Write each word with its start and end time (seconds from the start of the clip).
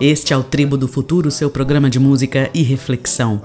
Este 0.00 0.32
é 0.32 0.36
o 0.36 0.42
Tribo 0.42 0.78
do 0.78 0.88
Futuro, 0.88 1.30
seu 1.30 1.50
programa 1.50 1.90
de 1.90 1.98
música 1.98 2.50
e 2.54 2.62
reflexão. 2.62 3.42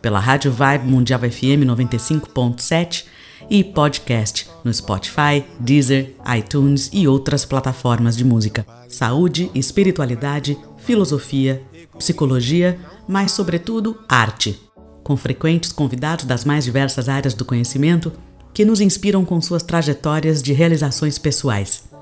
Pela 0.00 0.20
Rádio 0.20 0.52
Vibe 0.52 0.86
Mundial 0.86 1.18
FM 1.18 1.66
95.7 1.66 3.06
e 3.50 3.64
podcast 3.64 4.48
no 4.62 4.72
Spotify, 4.72 5.44
Deezer, 5.58 6.14
iTunes 6.36 6.88
e 6.92 7.08
outras 7.08 7.44
plataformas 7.44 8.16
de 8.16 8.24
música. 8.24 8.64
Saúde, 8.88 9.50
espiritualidade, 9.52 10.56
filosofia, 10.78 11.60
psicologia, 11.98 12.78
mas, 13.08 13.32
sobretudo, 13.32 13.98
arte. 14.08 14.60
Com 15.02 15.16
frequentes 15.16 15.72
convidados 15.72 16.24
das 16.24 16.44
mais 16.44 16.64
diversas 16.64 17.08
áreas 17.08 17.34
do 17.34 17.44
conhecimento 17.44 18.12
que 18.52 18.64
nos 18.64 18.80
inspiram 18.80 19.24
com 19.24 19.40
suas 19.40 19.64
trajetórias 19.64 20.40
de 20.40 20.52
realizações 20.52 21.18
pessoais. 21.18 21.93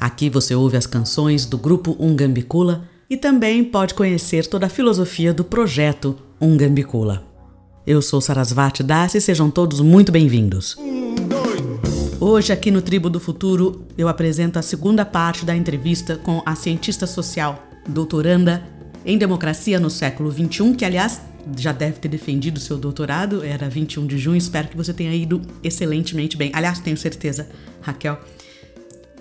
Aqui 0.00 0.30
você 0.30 0.54
ouve 0.54 0.78
as 0.78 0.86
canções 0.86 1.44
do 1.44 1.58
grupo 1.58 1.94
Ungambicula 2.00 2.88
e 3.10 3.18
também 3.18 3.62
pode 3.62 3.92
conhecer 3.92 4.46
toda 4.46 4.64
a 4.64 4.70
filosofia 4.70 5.34
do 5.34 5.44
projeto 5.44 6.16
Ungambicula. 6.40 7.22
Eu 7.86 8.00
sou 8.00 8.18
Sarasvati 8.18 8.82
Das 8.82 9.14
e 9.14 9.20
sejam 9.20 9.50
todos 9.50 9.78
muito 9.80 10.10
bem-vindos. 10.10 10.74
Hoje, 12.18 12.50
aqui 12.50 12.70
no 12.70 12.80
Tribo 12.80 13.10
do 13.10 13.20
Futuro, 13.20 13.84
eu 13.98 14.08
apresento 14.08 14.58
a 14.58 14.62
segunda 14.62 15.04
parte 15.04 15.44
da 15.44 15.54
entrevista 15.54 16.16
com 16.16 16.42
a 16.46 16.54
cientista 16.54 17.06
social, 17.06 17.62
doutoranda 17.86 18.62
em 19.04 19.18
democracia 19.18 19.78
no 19.78 19.90
século 19.90 20.32
XXI, 20.32 20.74
que, 20.76 20.84
aliás, 20.86 21.20
já 21.58 21.72
deve 21.72 21.98
ter 21.98 22.08
defendido 22.08 22.58
seu 22.58 22.78
doutorado, 22.78 23.44
era 23.44 23.68
21 23.68 24.06
de 24.06 24.16
junho. 24.16 24.36
Espero 24.36 24.68
que 24.68 24.76
você 24.76 24.94
tenha 24.94 25.14
ido 25.14 25.42
excelentemente 25.62 26.38
bem. 26.38 26.50
Aliás, 26.54 26.78
tenho 26.78 26.96
certeza, 26.96 27.50
Raquel. 27.82 28.18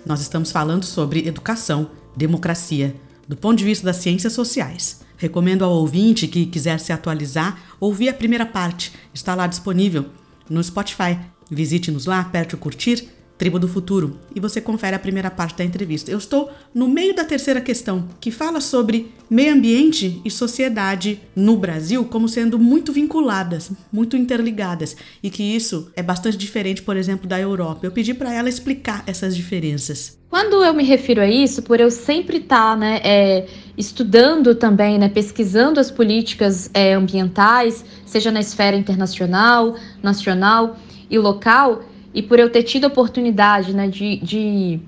Nós 0.10 0.22
estamos 0.22 0.52
falando 0.52 0.86
sobre 0.86 1.28
educação, 1.28 1.92
democracia, 2.18 2.96
do 3.28 3.38
ponto 3.38 3.60
de 3.60 3.64
vista 3.64 3.86
das 3.86 3.98
ciências 3.98 4.34
sociais. 4.34 5.02
Recomendo 5.16 5.64
ao 5.64 5.72
ouvinte 5.72 6.28
que 6.28 6.48
quiser 6.48 6.80
se 6.80 6.92
atualizar, 6.92 7.62
ouvir 7.80 8.10
a 8.10 8.14
primeira 8.16 8.44
parte. 8.44 8.92
Está 9.14 9.36
lá 9.36 9.46
disponível 9.46 10.08
no 10.50 10.64
Spotify. 10.64 11.16
Visite-nos 11.48 12.08
lá, 12.08 12.22
aperte 12.22 12.56
o 12.56 12.58
curtir, 12.58 13.08
Tribo 13.40 13.58
do 13.58 13.70
Futuro, 13.70 14.20
e 14.36 14.40
você 14.42 14.60
confere 14.60 14.98
a 14.98 15.00
primeira 15.00 15.32
parte 15.32 15.60
da 15.60 15.64
entrevista. 15.64 16.12
Eu 16.12 16.18
estou 16.18 16.52
no 16.76 16.90
meio 16.90 17.16
da 17.16 17.24
terceira 17.24 17.62
questão, 17.62 18.06
que 18.20 18.32
fala 18.32 18.60
sobre 18.60 19.14
meio 19.30 19.54
ambiente 19.54 20.22
e 20.26 20.30
sociedade 20.30 21.22
no 21.34 21.56
Brasil 21.56 22.04
como 22.04 22.28
sendo 22.28 22.60
muito 22.60 22.92
vinculadas, 22.92 23.72
muito 23.94 24.18
interligadas, 24.18 24.98
e 25.24 25.30
que 25.30 25.42
isso 25.42 25.90
é 25.96 26.04
bastante 26.04 26.36
diferente, 26.36 26.82
por 26.82 26.98
exemplo, 26.98 27.30
da 27.30 27.40
Europa. 27.40 27.86
Eu 27.86 27.92
pedi 27.92 28.14
para 28.14 28.34
ela 28.34 28.50
explicar 28.50 29.06
essas 29.08 29.38
diferenças. 29.38 30.20
Quando 30.30 30.62
eu 30.62 30.74
me 30.74 30.84
refiro 30.84 31.22
a 31.22 31.28
isso, 31.28 31.64
por 31.64 31.80
eu 31.80 31.90
sempre 31.90 32.38
estar 32.40 32.72
tá, 32.72 32.76
né, 32.76 33.00
é, 33.06 33.48
estudando 33.78 34.54
também, 34.54 35.00
né, 35.00 35.08
pesquisando 35.08 35.80
as 35.80 35.90
políticas 35.90 36.70
é, 36.74 36.94
ambientais, 36.94 37.86
seja 38.06 38.32
na 38.32 38.42
esfera 38.42 38.76
internacional, 38.76 39.76
nacional, 40.04 40.76
e 41.10 41.18
local, 41.18 41.82
e 42.14 42.22
por 42.22 42.40
eu 42.40 42.52
ter 42.52 42.64
tido 42.64 42.86
a 42.86 42.88
oportunidade 42.88 43.74
né, 43.74 43.88
de, 43.88 44.18
de, 44.18 44.80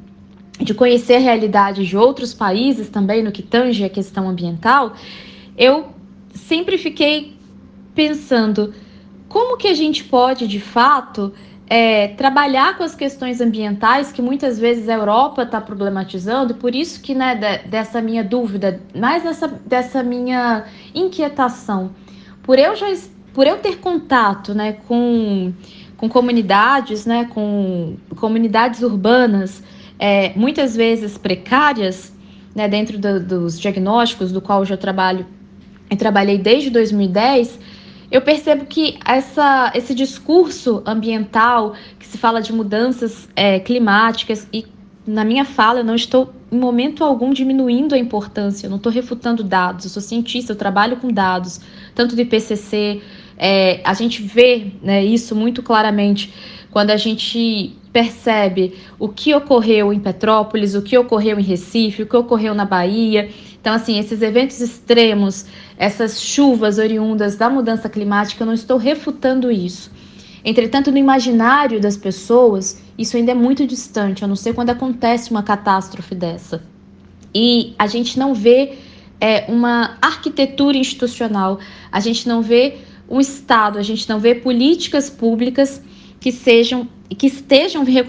de 0.59 0.73
conhecer 0.73 1.15
a 1.15 1.19
realidade 1.19 1.85
de 1.85 1.97
outros 1.97 2.33
países 2.33 2.89
também 2.89 3.23
no 3.23 3.31
que 3.31 3.43
tange 3.43 3.83
a 3.83 3.89
questão 3.89 4.29
ambiental, 4.29 4.93
eu 5.57 5.89
sempre 6.33 6.77
fiquei 6.77 7.35
pensando 7.93 8.73
como 9.27 9.57
que 9.57 9.67
a 9.67 9.73
gente 9.73 10.03
pode, 10.03 10.47
de 10.47 10.59
fato, 10.59 11.33
é, 11.67 12.09
trabalhar 12.09 12.77
com 12.77 12.83
as 12.83 12.93
questões 12.93 13.39
ambientais 13.39 14.11
que 14.11 14.21
muitas 14.21 14.59
vezes 14.59 14.89
a 14.89 14.93
Europa 14.93 15.43
está 15.43 15.61
problematizando, 15.61 16.55
por 16.55 16.75
isso 16.75 17.01
que, 17.01 17.15
né, 17.15 17.33
de, 17.35 17.69
dessa 17.69 18.01
minha 18.01 18.23
dúvida, 18.23 18.81
mais 18.93 19.23
dessa, 19.23 19.47
dessa 19.47 20.03
minha 20.03 20.65
inquietação, 20.93 21.91
por 22.43 22.59
eu 22.59 22.75
já 22.75 22.87
por 23.33 23.47
eu 23.47 23.59
ter 23.59 23.77
contato, 23.77 24.53
né, 24.53 24.73
com 24.85 25.53
com 26.01 26.09
comunidades, 26.09 27.05
né, 27.05 27.25
com 27.25 27.95
comunidades 28.15 28.81
urbanas, 28.81 29.61
é, 29.99 30.33
muitas 30.35 30.75
vezes 30.75 31.15
precárias, 31.15 32.11
né, 32.55 32.67
dentro 32.67 32.97
do, 32.97 33.19
dos 33.19 33.59
diagnósticos 33.59 34.31
do 34.31 34.41
qual 34.41 34.61
eu 34.61 34.65
já 34.65 34.75
trabalho 34.75 35.27
e 35.91 35.95
trabalhei 35.95 36.39
desde 36.39 36.71
2010, 36.71 37.59
eu 38.09 38.19
percebo 38.19 38.65
que 38.65 38.97
essa, 39.05 39.71
esse 39.75 39.93
discurso 39.93 40.81
ambiental, 40.87 41.75
que 41.99 42.07
se 42.07 42.17
fala 42.17 42.41
de 42.41 42.51
mudanças 42.51 43.29
é, 43.35 43.59
climáticas, 43.59 44.47
e 44.51 44.65
na 45.05 45.23
minha 45.23 45.45
fala 45.45 45.81
eu 45.81 45.83
não 45.83 45.95
estou 45.95 46.33
em 46.51 46.57
momento 46.57 47.03
algum 47.03 47.31
diminuindo 47.31 47.93
a 47.93 47.97
importância, 47.97 48.65
eu 48.65 48.71
não 48.71 48.77
estou 48.77 48.91
refutando 48.91 49.43
dados, 49.43 49.85
eu 49.85 49.91
sou 49.91 50.01
cientista, 50.01 50.51
eu 50.51 50.57
trabalho 50.57 50.97
com 50.97 51.09
dados, 51.09 51.61
tanto 51.93 52.15
do 52.15 52.21
IPCC, 52.21 53.01
é, 53.43 53.81
a 53.83 53.95
gente 53.95 54.21
vê 54.21 54.67
né, 54.83 55.03
isso 55.03 55.35
muito 55.35 55.63
claramente 55.63 56.31
quando 56.69 56.91
a 56.91 56.95
gente 56.95 57.75
percebe 57.91 58.75
o 58.99 59.09
que 59.09 59.33
ocorreu 59.33 59.91
em 59.91 59.99
Petrópolis, 59.99 60.75
o 60.75 60.81
que 60.83 60.95
ocorreu 60.95 61.39
em 61.39 61.43
Recife, 61.43 62.03
o 62.03 62.05
que 62.05 62.15
ocorreu 62.15 62.53
na 62.53 62.65
Bahia. 62.65 63.31
Então, 63.59 63.73
assim, 63.73 63.97
esses 63.97 64.21
eventos 64.21 64.61
extremos, 64.61 65.47
essas 65.75 66.21
chuvas 66.21 66.77
oriundas 66.77 67.35
da 67.35 67.49
mudança 67.49 67.89
climática, 67.89 68.43
eu 68.43 68.45
não 68.45 68.53
estou 68.53 68.77
refutando 68.77 69.51
isso. 69.51 69.91
Entretanto, 70.45 70.91
no 70.91 70.99
imaginário 70.99 71.81
das 71.81 71.97
pessoas, 71.97 72.79
isso 72.95 73.17
ainda 73.17 73.31
é 73.31 73.35
muito 73.35 73.65
distante, 73.65 74.23
a 74.23 74.27
não 74.27 74.35
ser 74.35 74.53
quando 74.53 74.69
acontece 74.69 75.31
uma 75.31 75.41
catástrofe 75.41 76.13
dessa. 76.13 76.63
E 77.33 77.73
a 77.77 77.87
gente 77.87 78.19
não 78.19 78.35
vê 78.35 78.77
é, 79.19 79.45
uma 79.47 79.97
arquitetura 79.99 80.77
institucional, 80.77 81.59
a 81.91 81.99
gente 81.99 82.27
não 82.27 82.41
vê 82.43 82.77
um 83.11 83.19
Estado, 83.19 83.77
a 83.77 83.83
gente 83.83 84.07
não 84.07 84.19
vê 84.19 84.33
políticas 84.33 85.09
públicas 85.09 85.81
que 86.19 86.31
sejam 86.31 86.87
que 87.17 87.27
estejam 87.27 87.83
re, 87.83 88.05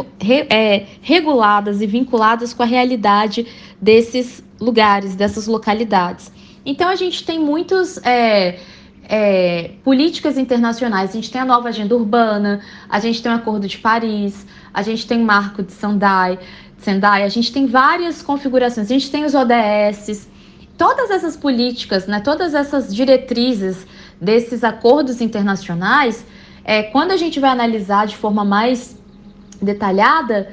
é, 0.49 0.87
reguladas 1.01 1.83
e 1.83 1.87
vinculadas 1.87 2.55
com 2.55 2.63
a 2.63 2.67
realidade 2.67 3.45
desses 3.81 4.45
lugares, 4.61 5.17
dessas 5.17 5.49
localidades. 5.49 6.31
Então 6.65 6.89
a 6.89 6.95
gente 6.95 7.25
tem 7.25 7.37
muitos 7.37 7.99
é, 8.05 8.61
é, 9.09 9.73
políticas 9.83 10.39
internacionais. 10.39 11.11
A 11.11 11.13
gente 11.15 11.33
tem 11.33 11.41
a 11.41 11.45
nova 11.45 11.71
agenda 11.71 11.97
urbana, 11.97 12.61
a 12.89 13.01
gente 13.01 13.21
tem 13.21 13.33
o 13.33 13.35
Acordo 13.35 13.67
de 13.67 13.79
Paris, 13.79 14.47
a 14.73 14.83
gente 14.83 15.05
tem 15.05 15.21
o 15.21 15.25
Marco 15.25 15.65
de 15.65 15.73
Sendai, 15.73 16.39
Sendai, 16.79 17.25
a 17.25 17.29
gente 17.29 17.53
tem 17.53 17.67
várias 17.67 18.23
configurações. 18.23 18.87
A 18.87 18.95
gente 18.95 19.11
tem 19.11 19.25
os 19.25 19.35
ODS. 19.35 20.29
Todas 20.79 21.11
essas 21.11 21.37
políticas, 21.37 22.07
né, 22.07 22.21
todas 22.21 22.55
essas 22.55 22.95
diretrizes 22.95 23.85
desses 24.23 24.63
acordos 24.63 25.21
internacionais, 25.21 26.25
é, 26.65 26.85
quando 26.85 27.11
a 27.11 27.17
gente 27.17 27.41
vai 27.41 27.51
analisar 27.51 28.07
de 28.07 28.17
forma 28.17 28.45
mais 28.45 28.97
detalhada, 29.61 30.53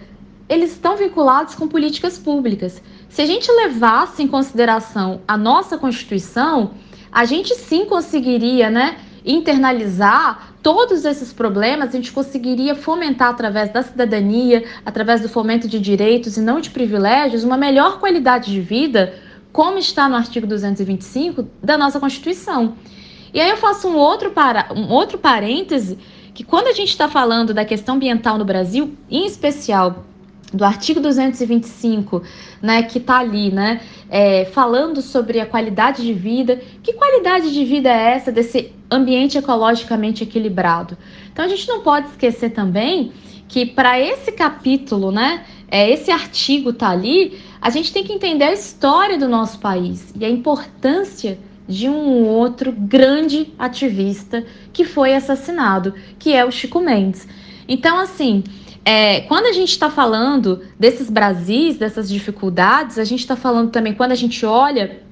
eles 0.50 0.72
estão 0.72 0.98
vinculados 0.98 1.54
com 1.54 1.68
políticas 1.68 2.18
públicas. 2.18 2.82
Se 3.08 3.22
a 3.22 3.28
gente 3.28 3.52
levasse 3.52 4.24
em 4.24 4.28
consideração 4.28 5.22
a 5.28 5.38
nossa 5.38 5.78
Constituição, 5.78 6.72
a 7.12 7.26
gente 7.26 7.54
sim 7.54 7.86
conseguiria, 7.86 8.72
né, 8.72 8.98
internalizar 9.24 10.54
todos 10.64 11.06
esses 11.06 11.32
problemas, 11.32 11.90
a 11.90 11.92
gente 11.92 12.12
conseguiria 12.12 12.74
fomentar 12.74 13.30
através 13.30 13.72
da 13.72 13.84
cidadania, 13.84 14.66
através 14.84 15.22
do 15.22 15.30
fomento 15.30 15.68
de 15.68 15.80
direitos 15.80 16.38
e 16.38 16.42
não 16.42 16.60
de 16.60 16.72
privilégios, 16.72 17.44
uma 17.44 17.58
melhor 17.58 18.00
qualidade 18.00 18.52
de 18.52 18.62
vida, 18.62 19.14
como 19.52 19.78
está 19.78 20.10
no 20.10 20.16
artigo 20.16 20.48
225 20.48 21.48
da 21.62 21.78
nossa 21.78 22.00
Constituição. 22.00 22.76
E 23.34 23.40
aí 23.40 23.50
eu 23.50 23.58
faço 23.58 23.88
um 23.88 23.96
outro, 23.96 24.32
para, 24.32 24.68
um 24.74 24.90
outro 24.92 25.18
parêntese, 25.18 25.98
que 26.34 26.44
quando 26.44 26.68
a 26.68 26.74
gente 26.74 26.90
está 26.90 27.08
falando 27.08 27.54
da 27.54 27.66
questão 27.66 27.96
ambiental 27.96 28.38
no 28.38 28.46
Brasil, 28.46 28.96
em 29.10 29.26
especial 29.26 30.06
do 30.54 30.66
artigo 30.66 31.00
225, 31.00 32.24
né, 32.62 32.84
que 32.84 32.98
está 32.98 33.20
ali, 33.20 33.52
né, 33.52 33.82
é, 34.10 34.46
falando 34.46 35.02
sobre 35.02 35.40
a 35.40 35.46
qualidade 35.46 36.04
de 36.04 36.14
vida. 36.14 36.60
Que 36.82 36.94
qualidade 36.94 37.54
de 37.54 37.64
vida 37.66 37.90
é 37.90 38.14
essa 38.16 38.32
desse 38.32 38.74
ambiente 38.90 39.38
ecologicamente 39.38 40.24
equilibrado? 40.24 40.98
Então 41.32 41.46
a 41.46 41.48
gente 41.48 41.68
não 41.68 41.82
pode 41.82 42.08
esquecer 42.08 42.50
também 42.50 43.12
que 43.48 43.66
para 43.66 44.00
esse 44.00 44.32
capítulo, 44.32 45.12
né, 45.12 45.46
é, 45.70 45.90
esse 45.90 46.12
artigo 46.12 46.74
tá 46.74 46.90
ali, 46.90 47.40
a 47.62 47.70
gente 47.70 47.92
tem 47.92 48.04
que 48.04 48.14
entender 48.14 48.46
a 48.46 48.54
história 48.54 49.18
do 49.18 49.28
nosso 49.28 49.60
país 49.60 50.14
e 50.18 50.24
a 50.26 50.30
importância 50.30 51.38
de 51.70 51.88
um 51.88 52.26
outro 52.26 52.72
grande 52.72 53.54
ativista 53.60 54.44
que 54.74 54.84
foi 54.84 55.14
assassinado, 55.14 55.94
que 56.18 56.34
é 56.34 56.44
o 56.44 56.52
Chico 56.52 56.80
Mendes. 56.80 57.28
Então, 57.68 58.00
assim, 58.00 58.44
é, 58.84 59.22
quando 59.22 59.46
a 59.46 59.54
gente 59.54 59.70
está 59.70 59.88
falando 59.88 60.62
desses 60.80 61.12
Brasis, 61.12 61.78
dessas 61.78 62.10
dificuldades, 62.10 62.98
a 62.98 63.04
gente 63.04 63.20
está 63.20 63.36
falando 63.36 63.70
também, 63.70 63.94
quando 63.94 64.14
a 64.14 64.16
gente 64.16 64.44
olha 64.44 65.04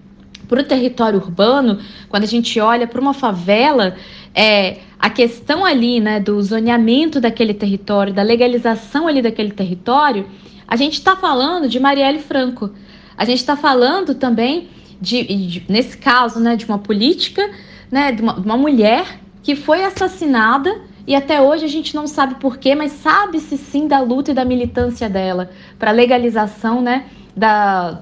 para 0.48 0.62
o 0.62 0.64
território 0.64 1.20
urbano, 1.20 1.80
quando 2.10 2.24
a 2.24 2.28
gente 2.28 2.60
olha 2.60 2.88
para 2.88 3.00
uma 3.00 3.14
favela, 3.14 3.96
é, 4.34 4.80
a 4.98 5.12
questão 5.12 5.64
ali 5.64 6.00
né, 6.00 6.20
do 6.20 6.42
zoneamento 6.42 7.22
daquele 7.22 7.54
território, 7.54 8.12
da 8.12 8.24
legalização 8.24 9.08
ali 9.08 9.22
daquele 9.22 9.52
território, 9.52 10.26
a 10.68 10.76
gente 10.76 10.94
está 10.94 11.16
falando 11.16 11.70
de 11.70 11.80
Marielle 11.80 12.20
Franco. 12.20 12.72
A 13.16 13.26
gente 13.26 13.40
está 13.40 13.56
falando 13.56 14.16
também 14.16 14.70
de, 15.00 15.24
de, 15.24 15.66
nesse 15.70 15.98
caso, 15.98 16.40
né, 16.40 16.56
de 16.56 16.66
uma 16.66 16.80
política, 16.80 17.50
né, 17.92 18.12
de 18.12 18.22
uma, 18.22 18.34
de 18.34 18.46
uma 18.46 18.58
mulher 18.58 19.20
que 19.44 19.56
foi 19.56 19.84
assassinada 19.84 20.82
e 21.08 21.16
até 21.16 21.42
hoje 21.42 21.64
a 21.64 21.70
gente 21.70 21.96
não 21.96 22.06
sabe 22.06 22.36
porquê, 22.36 22.76
mas 22.76 22.92
sabe-se 22.92 23.58
sim 23.58 23.88
da 23.88 24.02
luta 24.02 24.32
e 24.32 24.34
da 24.34 24.44
militância 24.44 25.10
dela 25.10 25.50
para 25.80 25.92
legalização, 25.92 26.82
né, 26.82 27.06
da, 27.36 28.02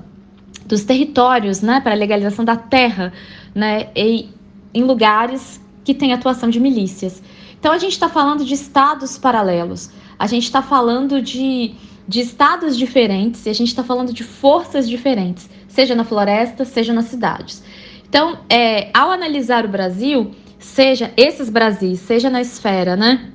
dos 0.65 0.83
territórios, 0.83 1.61
né, 1.61 1.79
para 1.81 1.93
legalização 1.93 2.43
da 2.43 2.55
terra, 2.55 3.13
né, 3.53 3.89
e, 3.95 4.29
em 4.73 4.83
lugares 4.83 5.61
que 5.83 5.93
têm 5.93 6.13
atuação 6.13 6.49
de 6.49 6.59
milícias. 6.59 7.21
Então 7.59 7.71
a 7.71 7.77
gente 7.77 7.93
está 7.93 8.09
falando 8.09 8.43
de 8.43 8.53
estados 8.53 9.17
paralelos, 9.17 9.91
a 10.17 10.25
gente 10.25 10.43
está 10.43 10.63
falando 10.63 11.21
de, 11.21 11.75
de 12.07 12.21
estados 12.21 12.75
diferentes 12.75 13.45
e 13.45 13.49
a 13.49 13.53
gente 13.53 13.67
está 13.67 13.83
falando 13.83 14.11
de 14.11 14.23
forças 14.23 14.89
diferentes, 14.89 15.47
seja 15.75 15.93
na 15.93 16.05
floresta, 16.05 16.63
seja 16.63 16.93
nas 16.93 17.05
cidades. 17.05 17.61
Então, 18.07 18.39
é, 18.49 18.89
ao 18.93 19.11
analisar 19.11 19.65
o 19.65 19.67
Brasil, 19.67 20.31
seja 20.57 21.11
esses 21.17 21.49
Brasis, 21.49 21.99
seja 21.99 22.29
na 22.29 22.39
esfera 22.39 22.95
né, 22.95 23.29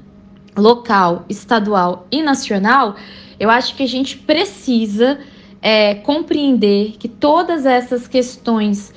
local, 0.56 1.26
estadual 1.28 2.06
e 2.10 2.22
nacional, 2.22 2.96
eu 3.38 3.50
acho 3.50 3.76
que 3.76 3.82
a 3.82 3.86
gente 3.86 4.16
precisa 4.16 5.20
é, 5.60 5.96
compreender 5.96 6.96
que 6.98 7.08
todas 7.08 7.66
essas 7.66 8.08
questões 8.08 8.92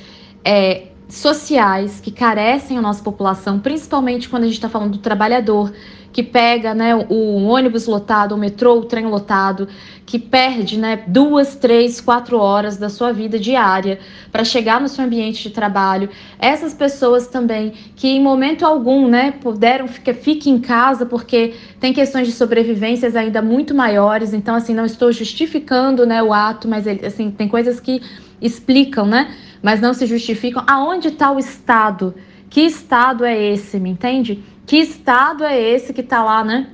é, 0.45 0.87
sociais 1.09 1.99
que 1.99 2.11
carecem 2.11 2.77
a 2.77 2.81
nossa 2.81 3.03
população, 3.03 3.59
principalmente 3.59 4.29
quando 4.29 4.43
a 4.43 4.45
gente 4.45 4.55
está 4.55 4.69
falando 4.69 4.93
do 4.93 4.99
trabalhador, 4.99 5.73
que 6.13 6.21
pega 6.21 6.75
né, 6.75 6.95
o 6.95 7.43
ônibus 7.45 7.87
lotado, 7.87 8.35
o 8.35 8.37
metrô, 8.37 8.75
o 8.75 8.85
trem 8.85 9.07
lotado, 9.07 9.67
que 10.05 10.19
perde 10.19 10.77
né, 10.77 11.03
duas, 11.07 11.55
três, 11.55 11.99
quatro 11.99 12.37
horas 12.37 12.77
da 12.77 12.87
sua 12.87 13.11
vida 13.11 13.39
diária 13.39 13.99
para 14.31 14.43
chegar 14.43 14.79
no 14.79 14.87
seu 14.87 15.03
ambiente 15.03 15.43
de 15.43 15.49
trabalho. 15.49 16.09
Essas 16.37 16.73
pessoas 16.73 17.27
também 17.27 17.73
que 17.95 18.07
em 18.07 18.21
momento 18.21 18.63
algum 18.63 19.07
né, 19.07 19.31
puderam 19.31 19.87
ficar 19.87 20.13
fique 20.13 20.49
em 20.49 20.59
casa 20.59 21.05
porque 21.05 21.55
tem 21.79 21.91
questões 21.91 22.27
de 22.27 22.33
sobrevivências 22.33 23.15
ainda 23.15 23.41
muito 23.41 23.73
maiores. 23.73 24.33
Então, 24.33 24.53
assim, 24.55 24.73
não 24.73 24.85
estou 24.85 25.11
justificando 25.11 26.05
né, 26.05 26.21
o 26.21 26.31
ato, 26.31 26.67
mas 26.67 26.85
assim, 26.87 27.31
tem 27.31 27.47
coisas 27.47 27.79
que 27.79 28.01
explicam, 28.39 29.07
né? 29.07 29.33
Mas 29.63 29.81
não 29.81 29.93
se 29.93 30.05
justificam. 30.05 30.63
Aonde 30.67 31.07
está 31.07 31.31
o 31.31 31.39
Estado? 31.39 32.13
Que 32.49 32.61
Estado 32.61 33.25
é 33.25 33.35
esse, 33.41 33.79
me 33.79 33.89
entende? 33.89 34.43
Que 34.65 34.77
Estado 34.77 35.43
é 35.43 35.59
esse 35.59 35.93
que 35.93 36.01
está 36.01 36.23
lá, 36.23 36.43
né? 36.43 36.69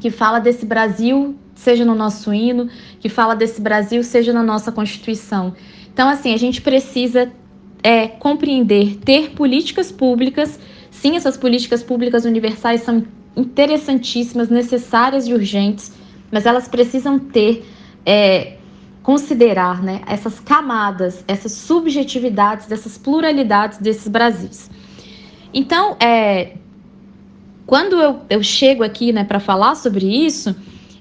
Que 0.00 0.10
fala 0.10 0.38
desse 0.38 0.64
Brasil, 0.64 1.36
seja 1.54 1.84
no 1.84 1.94
nosso 1.94 2.32
hino, 2.32 2.68
que 3.00 3.08
fala 3.08 3.34
desse 3.34 3.60
Brasil, 3.60 4.02
seja 4.02 4.32
na 4.32 4.42
nossa 4.42 4.72
Constituição. 4.72 5.54
Então, 5.92 6.08
assim, 6.08 6.32
a 6.32 6.36
gente 6.36 6.60
precisa 6.60 7.32
é, 7.82 8.08
compreender, 8.08 8.96
ter 8.96 9.30
políticas 9.30 9.92
públicas. 9.92 10.58
Sim, 10.90 11.16
essas 11.16 11.36
políticas 11.36 11.82
públicas 11.82 12.24
universais 12.24 12.82
são 12.82 13.04
interessantíssimas, 13.36 14.48
necessárias 14.48 15.28
e 15.28 15.32
urgentes, 15.32 15.92
mas 16.30 16.46
elas 16.46 16.66
precisam 16.66 17.18
ter, 17.18 17.64
é, 18.04 18.56
considerar 19.02 19.82
né, 19.82 20.00
essas 20.06 20.40
camadas, 20.40 21.22
essas 21.28 21.52
subjetividades, 21.52 22.66
dessas 22.66 22.96
pluralidades 22.96 23.78
desses 23.78 24.08
Brasis. 24.08 24.70
Então, 25.52 25.96
é, 26.00 26.56
quando 27.66 28.00
eu, 28.00 28.20
eu 28.30 28.42
chego 28.42 28.84
aqui 28.84 29.12
né, 29.12 29.24
para 29.24 29.40
falar 29.40 29.74
sobre 29.74 30.06
isso, 30.06 30.54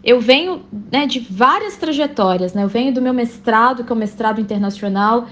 eu 0.04 0.20
venho 0.20 0.64
né, 0.92 1.06
de 1.06 1.20
várias 1.20 1.78
trajetórias. 1.78 2.54
Né? 2.54 2.64
Eu 2.64 2.68
venho 2.68 2.92
do 2.92 3.02
meu 3.02 3.14
mestrado, 3.14 3.84
que 3.84 3.92
é 3.92 3.96
o 3.96 3.98
mestrado 3.98 4.42
internacional 4.42 5.28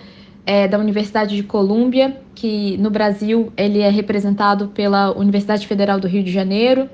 é, 0.46 0.68
da 0.68 0.78
Universidade 0.78 1.36
de 1.36 1.44
Colômbia, 1.44 2.22
que 2.36 2.78
no 2.78 2.92
Brasil 2.92 3.52
ele 3.58 3.80
é 3.80 3.90
representado 3.90 4.68
pela 4.68 5.12
Universidade 5.18 5.66
Federal 5.66 6.00
do 6.00 6.08
Rio 6.08 6.24
de 6.24 6.32
Janeiro, 6.32 6.88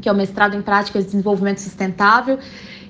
que 0.00 0.08
é 0.08 0.12
o 0.12 0.14
mestrado 0.14 0.56
em 0.56 0.62
práticas 0.62 1.04
de 1.04 1.10
desenvolvimento 1.10 1.58
sustentável. 1.58 2.38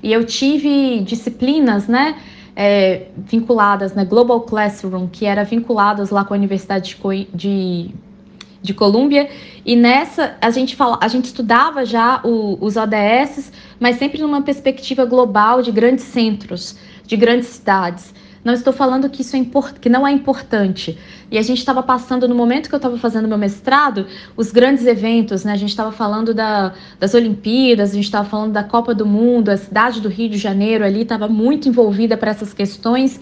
E 0.00 0.12
eu 0.12 0.24
tive 0.24 1.00
disciplinas, 1.00 1.88
né? 1.88 2.16
É, 2.60 3.06
vinculadas 3.16 3.94
né, 3.94 4.04
Global 4.04 4.40
Classroom, 4.40 5.06
que 5.06 5.24
era 5.24 5.44
vinculadas 5.44 6.10
lá 6.10 6.24
com 6.24 6.34
a 6.34 6.36
Universidade 6.36 6.96
de, 6.96 7.28
de 7.32 7.94
de 8.60 8.74
Colômbia 8.74 9.28
e 9.68 9.76
nessa 9.76 10.34
a 10.40 10.48
gente 10.48 10.74
fala, 10.74 10.98
a 10.98 11.08
gente 11.08 11.26
estudava 11.26 11.84
já 11.84 12.22
o, 12.24 12.56
os 12.58 12.78
ODS, 12.78 13.52
mas 13.78 13.96
sempre 13.96 14.18
numa 14.18 14.40
perspectiva 14.40 15.04
global 15.04 15.60
de 15.60 15.70
grandes 15.70 16.04
centros, 16.04 16.74
de 17.06 17.14
grandes 17.18 17.48
cidades. 17.48 18.14
Não 18.42 18.54
estou 18.54 18.72
falando 18.72 19.10
que 19.10 19.20
isso 19.20 19.36
é 19.36 19.44
que 19.78 19.90
não 19.90 20.06
é 20.06 20.10
importante. 20.10 20.96
E 21.30 21.36
a 21.36 21.42
gente 21.42 21.58
estava 21.58 21.82
passando, 21.82 22.26
no 22.26 22.34
momento 22.34 22.70
que 22.70 22.74
eu 22.74 22.78
estava 22.78 22.96
fazendo 22.96 23.28
meu 23.28 23.36
mestrado, 23.36 24.06
os 24.34 24.50
grandes 24.50 24.86
eventos, 24.86 25.44
né? 25.44 25.52
A 25.52 25.56
gente 25.56 25.68
estava 25.68 25.92
falando 25.92 26.32
da, 26.32 26.72
das 26.98 27.12
Olimpíadas, 27.12 27.90
a 27.90 27.94
gente 27.94 28.04
estava 28.04 28.26
falando 28.26 28.54
da 28.54 28.64
Copa 28.64 28.94
do 28.94 29.04
Mundo, 29.04 29.50
a 29.50 29.58
cidade 29.58 30.00
do 30.00 30.08
Rio 30.08 30.30
de 30.30 30.38
Janeiro 30.38 30.82
ali 30.82 31.02
estava 31.02 31.28
muito 31.28 31.68
envolvida 31.68 32.16
para 32.16 32.30
essas 32.30 32.54
questões. 32.54 33.20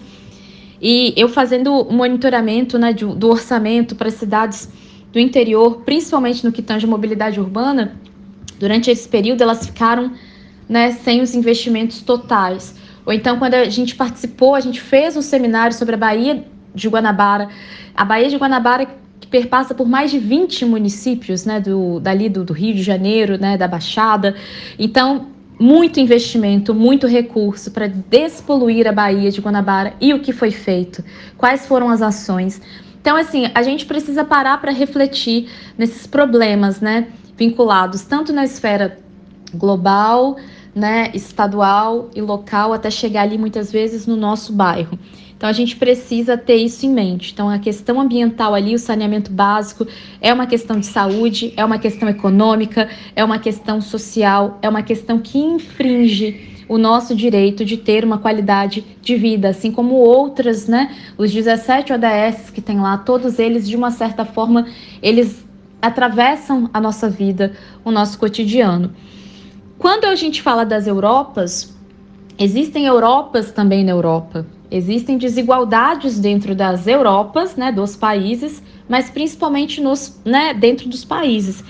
E 0.81 1.13
eu 1.17 1.27
fazendo 1.27 1.73
o 1.73 1.91
monitoramento 1.91 2.79
né, 2.79 2.93
do, 2.93 3.13
do 3.13 3.27
orçamento 3.27 3.97
para 3.97 4.09
cidades 4.09 4.69
do 5.11 5.19
interior, 5.19 5.81
principalmente 5.85 6.45
no 6.45 6.51
que 6.51 6.61
tange 6.61 6.85
mobilidade 6.85 7.39
urbana, 7.39 7.95
durante 8.59 8.89
esse 8.91 9.07
período 9.07 9.41
elas 9.41 9.65
ficaram 9.65 10.11
né, 10.67 10.91
sem 10.91 11.21
os 11.21 11.33
investimentos 11.33 12.01
totais. 12.01 12.75
Ou 13.05 13.13
então, 13.13 13.39
quando 13.39 13.53
a 13.53 13.65
gente 13.69 13.95
participou, 13.95 14.53
a 14.53 14.59
gente 14.59 14.81
fez 14.81 15.15
um 15.15 15.21
seminário 15.21 15.73
sobre 15.75 15.95
a 15.95 15.97
Baía 15.97 16.45
de 16.75 16.89
Guanabara. 16.89 17.47
A 17.95 18.03
Baía 18.03 18.29
de 18.29 18.35
Guanabara 18.35 18.85
que 19.19 19.27
perpassa 19.27 19.73
por 19.73 19.87
mais 19.87 20.11
de 20.11 20.19
20 20.19 20.65
municípios, 20.65 21.45
né, 21.45 21.59
do, 21.59 21.99
dali 21.99 22.29
do, 22.29 22.43
do 22.43 22.53
Rio 22.53 22.75
de 22.75 22.83
Janeiro, 22.83 23.37
né, 23.37 23.57
da 23.57 23.67
Baixada. 23.67 24.35
Então, 24.77 25.27
muito 25.59 25.99
investimento, 25.99 26.73
muito 26.73 27.07
recurso 27.07 27.71
para 27.71 27.87
despoluir 27.87 28.87
a 28.87 28.91
Baía 28.91 29.31
de 29.31 29.41
Guanabara 29.41 29.93
e 29.99 30.13
o 30.13 30.19
que 30.19 30.31
foi 30.31 30.51
feito, 30.51 31.03
quais 31.37 31.65
foram 31.65 31.89
as 31.89 32.01
ações. 32.01 32.61
Então, 33.07 33.15
assim, 33.15 33.49
a 33.55 33.63
gente 33.63 33.85
precisa 33.85 34.25
parar 34.25 34.59
para 34.59 34.69
refletir 34.69 35.47
nesses 35.77 36.05
problemas, 36.05 36.81
né, 36.81 37.07
vinculados 37.37 38.01
tanto 38.01 38.33
na 38.33 38.43
esfera 38.43 38.99
global, 39.53 40.35
né, 40.75 41.09
estadual 41.13 42.09
e 42.13 42.19
local, 42.19 42.73
até 42.73 42.91
chegar 42.91 43.21
ali 43.21 43.37
muitas 43.37 43.71
vezes 43.71 44.05
no 44.05 44.17
nosso 44.17 44.51
bairro. 44.51 44.99
Então 45.37 45.47
a 45.47 45.53
gente 45.53 45.77
precisa 45.77 46.35
ter 46.35 46.57
isso 46.57 46.85
em 46.85 46.89
mente. 46.89 47.31
Então 47.31 47.49
a 47.49 47.57
questão 47.57 48.01
ambiental 48.01 48.53
ali, 48.53 48.75
o 48.75 48.79
saneamento 48.79 49.31
básico, 49.31 49.87
é 50.19 50.33
uma 50.33 50.45
questão 50.45 50.77
de 50.77 50.87
saúde, 50.87 51.53
é 51.55 51.63
uma 51.63 51.79
questão 51.79 52.09
econômica, 52.09 52.89
é 53.15 53.23
uma 53.23 53.39
questão 53.39 53.79
social, 53.79 54.59
é 54.61 54.67
uma 54.67 54.83
questão 54.83 55.17
que 55.17 55.37
infringe 55.37 56.56
o 56.67 56.77
nosso 56.77 57.15
direito 57.15 57.63
de 57.63 57.77
ter 57.77 58.03
uma 58.03 58.17
qualidade 58.17 58.85
de 59.01 59.15
vida, 59.15 59.49
assim 59.49 59.71
como 59.71 59.95
outras, 59.95 60.67
né? 60.67 60.95
Os 61.17 61.31
17 61.31 61.93
ODS 61.93 62.49
que 62.49 62.61
tem 62.61 62.79
lá, 62.79 62.97
todos 62.97 63.39
eles, 63.39 63.67
de 63.67 63.75
uma 63.75 63.91
certa 63.91 64.25
forma, 64.25 64.67
eles 65.01 65.45
atravessam 65.81 66.69
a 66.73 66.81
nossa 66.81 67.09
vida, 67.09 67.53
o 67.85 67.91
nosso 67.91 68.17
cotidiano. 68.19 68.93
Quando 69.77 70.05
a 70.05 70.15
gente 70.15 70.41
fala 70.41 70.65
das 70.65 70.87
Europas, 70.87 71.75
existem 72.37 72.85
Europas 72.85 73.51
também 73.51 73.83
na 73.83 73.91
Europa. 73.91 74.45
Existem 74.69 75.17
desigualdades 75.17 76.19
dentro 76.19 76.53
das 76.53 76.87
Europas, 76.87 77.55
né, 77.55 77.71
dos 77.71 77.95
países, 77.95 78.61
mas 78.89 79.09
principalmente 79.09 79.79
nos, 79.79 80.19
né, 80.25 80.53
dentro 80.53 80.89
dos 80.89 81.05
países. 81.05 81.63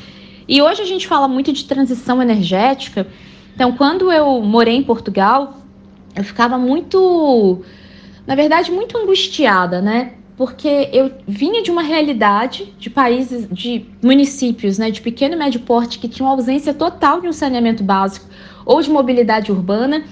E 0.48 0.62
hoje 0.62 0.82
a 0.82 0.86
gente 0.86 1.06
fala 1.06 1.27
muito 1.27 1.51
de 1.51 1.66
transição 1.66 2.22
energética, 2.22 3.06
então, 3.57 3.71
quando 3.71 4.11
eu 4.11 4.39
morei 4.39 4.75
em 4.75 4.83
Portugal, 4.83 5.57
eu 6.15 6.23
ficava 6.23 6.59
muito, 6.59 7.63
na 8.27 8.35
verdade, 8.35 8.71
muito 8.71 8.95
angustiada, 8.95 9.81
né? 9.81 10.13
Porque 10.37 10.91
eu 10.93 11.11
vinha 11.27 11.63
de 11.63 11.71
uma 11.71 11.81
realidade 11.81 12.71
de 12.77 12.87
países, 12.87 13.47
de 13.49 13.83
municípios, 13.99 14.77
né, 14.77 14.91
de 14.91 15.01
pequeno 15.01 15.33
e 15.33 15.37
médio 15.39 15.61
porte 15.61 15.97
que 15.97 16.07
tinham 16.07 16.29
ausência 16.29 16.71
total 16.71 17.19
de 17.19 17.27
um 17.27 17.33
saneamento 17.33 17.83
básico 17.83 18.27
ou 18.63 18.79
de 18.79 18.91
mobilidade 18.91 19.51
urbana. 19.51 20.03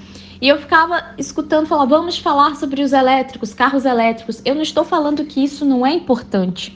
E 0.41 0.47
eu 0.47 0.57
ficava 0.57 1.13
escutando 1.15 1.67
falar, 1.67 1.85
vamos 1.85 2.17
falar 2.17 2.55
sobre 2.55 2.81
os 2.81 2.93
elétricos, 2.93 3.53
carros 3.53 3.85
elétricos. 3.85 4.41
Eu 4.43 4.55
não 4.55 4.63
estou 4.63 4.83
falando 4.83 5.23
que 5.23 5.43
isso 5.43 5.63
não 5.63 5.85
é 5.85 5.93
importante. 5.93 6.75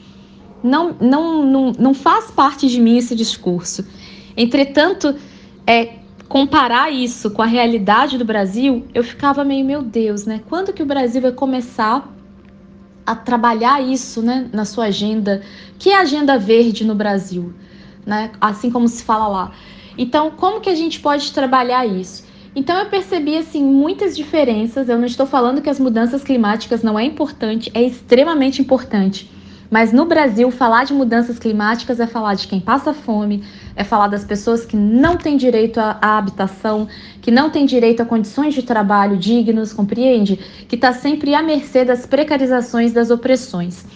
Não, 0.62 0.94
não, 1.00 1.44
não, 1.44 1.72
não 1.76 1.94
faz 1.94 2.30
parte 2.30 2.68
de 2.68 2.80
mim 2.80 2.96
esse 2.96 3.16
discurso. 3.16 3.84
Entretanto, 4.36 5.16
é, 5.66 5.99
comparar 6.30 6.92
isso 6.92 7.28
com 7.32 7.42
a 7.42 7.46
realidade 7.46 8.16
do 8.16 8.24
Brasil, 8.24 8.86
eu 8.94 9.02
ficava 9.02 9.42
meio, 9.42 9.66
meu 9.66 9.82
Deus, 9.82 10.26
né? 10.26 10.40
Quando 10.48 10.72
que 10.72 10.80
o 10.80 10.86
Brasil 10.86 11.20
vai 11.20 11.32
começar 11.32 12.08
a 13.04 13.16
trabalhar 13.16 13.82
isso, 13.82 14.22
né, 14.22 14.48
na 14.52 14.64
sua 14.64 14.84
agenda? 14.84 15.42
Que 15.76 15.90
é 15.90 15.96
a 15.96 16.02
agenda 16.02 16.38
verde 16.38 16.84
no 16.84 16.94
Brasil, 16.94 17.52
né? 18.06 18.30
Assim 18.40 18.70
como 18.70 18.86
se 18.86 19.02
fala 19.02 19.26
lá. 19.26 19.52
Então, 19.98 20.30
como 20.30 20.60
que 20.60 20.70
a 20.70 20.74
gente 20.76 21.00
pode 21.00 21.32
trabalhar 21.32 21.84
isso? 21.84 22.24
Então 22.54 22.78
eu 22.78 22.86
percebi 22.86 23.36
assim 23.36 23.64
muitas 23.64 24.16
diferenças. 24.16 24.88
Eu 24.88 24.98
não 24.98 25.06
estou 25.06 25.26
falando 25.26 25.60
que 25.60 25.68
as 25.68 25.80
mudanças 25.80 26.22
climáticas 26.22 26.80
não 26.80 26.96
é 26.96 27.04
importante, 27.04 27.72
é 27.74 27.82
extremamente 27.82 28.62
importante. 28.62 29.28
Mas 29.70 29.92
no 29.92 30.04
Brasil, 30.04 30.50
falar 30.50 30.84
de 30.84 30.92
mudanças 30.92 31.38
climáticas 31.38 32.00
é 32.00 32.06
falar 32.06 32.34
de 32.34 32.48
quem 32.48 32.58
passa 32.58 32.92
fome, 32.92 33.44
é 33.76 33.84
falar 33.84 34.08
das 34.08 34.24
pessoas 34.24 34.66
que 34.66 34.76
não 34.76 35.16
têm 35.16 35.36
direito 35.36 35.78
à, 35.78 36.18
habitação, 36.18 36.88
que 37.22 37.30
não 37.30 37.50
têm 37.50 37.66
direito 37.66 38.02
a 38.02 38.04
condições 38.04 38.52
de 38.52 38.64
trabalho 38.64 39.16
dignos, 39.16 39.72
compreende? 39.72 40.36
Que 40.68 40.74
está 40.74 40.92
sempre 40.92 41.34
à 41.34 41.42
mercê 41.42 41.84
das 41.84 42.04
precarizações, 42.04 42.92
das 42.92 43.10
opressões. 43.10 43.86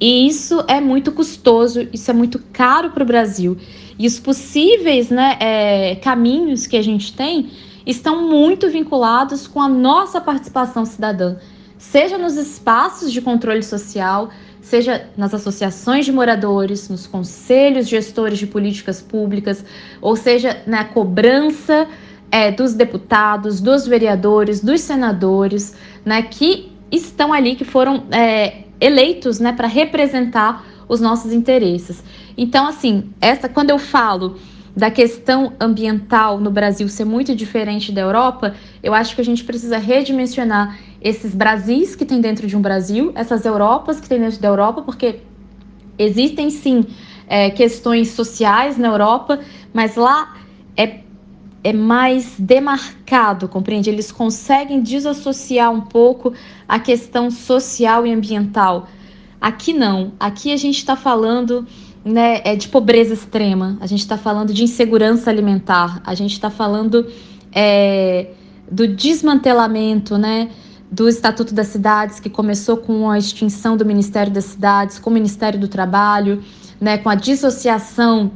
E 0.00 0.26
isso 0.26 0.64
é 0.66 0.80
muito 0.80 1.12
custoso, 1.12 1.86
isso 1.92 2.10
é 2.10 2.14
muito 2.14 2.40
caro 2.52 2.90
para 2.90 3.04
o 3.04 3.06
Brasil. 3.06 3.56
E 3.96 4.04
os 4.04 4.18
possíveis 4.18 5.10
né, 5.10 5.36
é, 5.38 5.94
caminhos 5.94 6.66
que 6.66 6.76
a 6.76 6.82
gente 6.82 7.14
tem 7.14 7.50
estão 7.86 8.28
muito 8.28 8.68
vinculados 8.68 9.46
com 9.46 9.60
a 9.60 9.68
nossa 9.68 10.20
participação 10.20 10.84
cidadã, 10.84 11.36
seja 11.78 12.18
nos 12.18 12.36
espaços 12.36 13.12
de 13.12 13.20
controle 13.20 13.62
social, 13.62 14.30
seja 14.62 15.10
nas 15.16 15.34
associações 15.34 16.06
de 16.06 16.12
moradores, 16.12 16.88
nos 16.88 17.06
conselhos 17.06 17.88
gestores 17.88 18.38
de 18.38 18.46
políticas 18.46 19.02
públicas, 19.02 19.64
ou 20.00 20.16
seja, 20.16 20.62
na 20.66 20.84
cobrança 20.84 21.86
é, 22.30 22.50
dos 22.50 22.72
deputados, 22.72 23.60
dos 23.60 23.86
vereadores, 23.86 24.60
dos 24.60 24.80
senadores, 24.80 25.74
né, 26.04 26.22
que 26.22 26.72
estão 26.90 27.32
ali, 27.32 27.56
que 27.56 27.64
foram 27.64 28.04
é, 28.10 28.62
eleitos 28.80 29.40
né, 29.40 29.52
para 29.52 29.66
representar 29.66 30.64
os 30.88 31.00
nossos 31.00 31.32
interesses. 31.32 32.02
Então, 32.36 32.66
assim, 32.66 33.10
essa 33.20 33.48
quando 33.48 33.70
eu 33.70 33.78
falo 33.78 34.36
da 34.74 34.90
questão 34.90 35.52
ambiental 35.60 36.40
no 36.40 36.50
Brasil 36.50 36.88
ser 36.88 37.04
muito 37.04 37.34
diferente 37.34 37.92
da 37.92 38.00
Europa, 38.00 38.54
eu 38.82 38.94
acho 38.94 39.14
que 39.14 39.20
a 39.20 39.24
gente 39.24 39.44
precisa 39.44 39.76
redimensionar 39.76 40.78
esses 41.00 41.34
Brasis 41.34 41.94
que 41.94 42.04
tem 42.04 42.20
dentro 42.20 42.46
de 42.46 42.56
um 42.56 42.62
Brasil, 42.62 43.12
essas 43.14 43.44
Europas 43.44 44.00
que 44.00 44.08
tem 44.08 44.18
dentro 44.18 44.40
da 44.40 44.48
Europa, 44.48 44.82
porque 44.82 45.20
existem 45.98 46.48
sim 46.48 46.86
é, 47.26 47.50
questões 47.50 48.08
sociais 48.10 48.78
na 48.78 48.88
Europa, 48.88 49.40
mas 49.74 49.96
lá 49.96 50.36
é, 50.76 51.00
é 51.62 51.72
mais 51.72 52.34
demarcado, 52.38 53.48
compreende? 53.48 53.90
Eles 53.90 54.10
conseguem 54.10 54.80
desassociar 54.80 55.70
um 55.70 55.82
pouco 55.82 56.32
a 56.66 56.78
questão 56.78 57.30
social 57.30 58.06
e 58.06 58.12
ambiental. 58.12 58.88
Aqui 59.40 59.72
não, 59.72 60.12
aqui 60.18 60.52
a 60.52 60.56
gente 60.56 60.78
está 60.78 60.96
falando 60.96 61.66
né, 62.04 62.40
é 62.44 62.56
de 62.56 62.68
pobreza 62.68 63.14
extrema, 63.14 63.78
a 63.80 63.86
gente 63.86 64.00
está 64.00 64.16
falando 64.16 64.52
de 64.52 64.64
insegurança 64.64 65.30
alimentar, 65.30 66.00
a 66.04 66.14
gente 66.14 66.32
está 66.32 66.50
falando 66.50 67.06
é, 67.52 68.30
do 68.70 68.88
desmantelamento 68.88 70.18
né, 70.18 70.50
do 70.90 71.08
Estatuto 71.08 71.54
das 71.54 71.68
Cidades, 71.68 72.18
que 72.18 72.28
começou 72.28 72.76
com 72.76 73.08
a 73.08 73.18
extinção 73.18 73.76
do 73.76 73.84
Ministério 73.84 74.32
das 74.32 74.46
Cidades, 74.46 74.98
com 74.98 75.10
o 75.10 75.12
Ministério 75.12 75.58
do 75.58 75.68
Trabalho, 75.68 76.42
né, 76.80 76.98
com 76.98 77.08
a 77.08 77.14
dissociação 77.14 78.32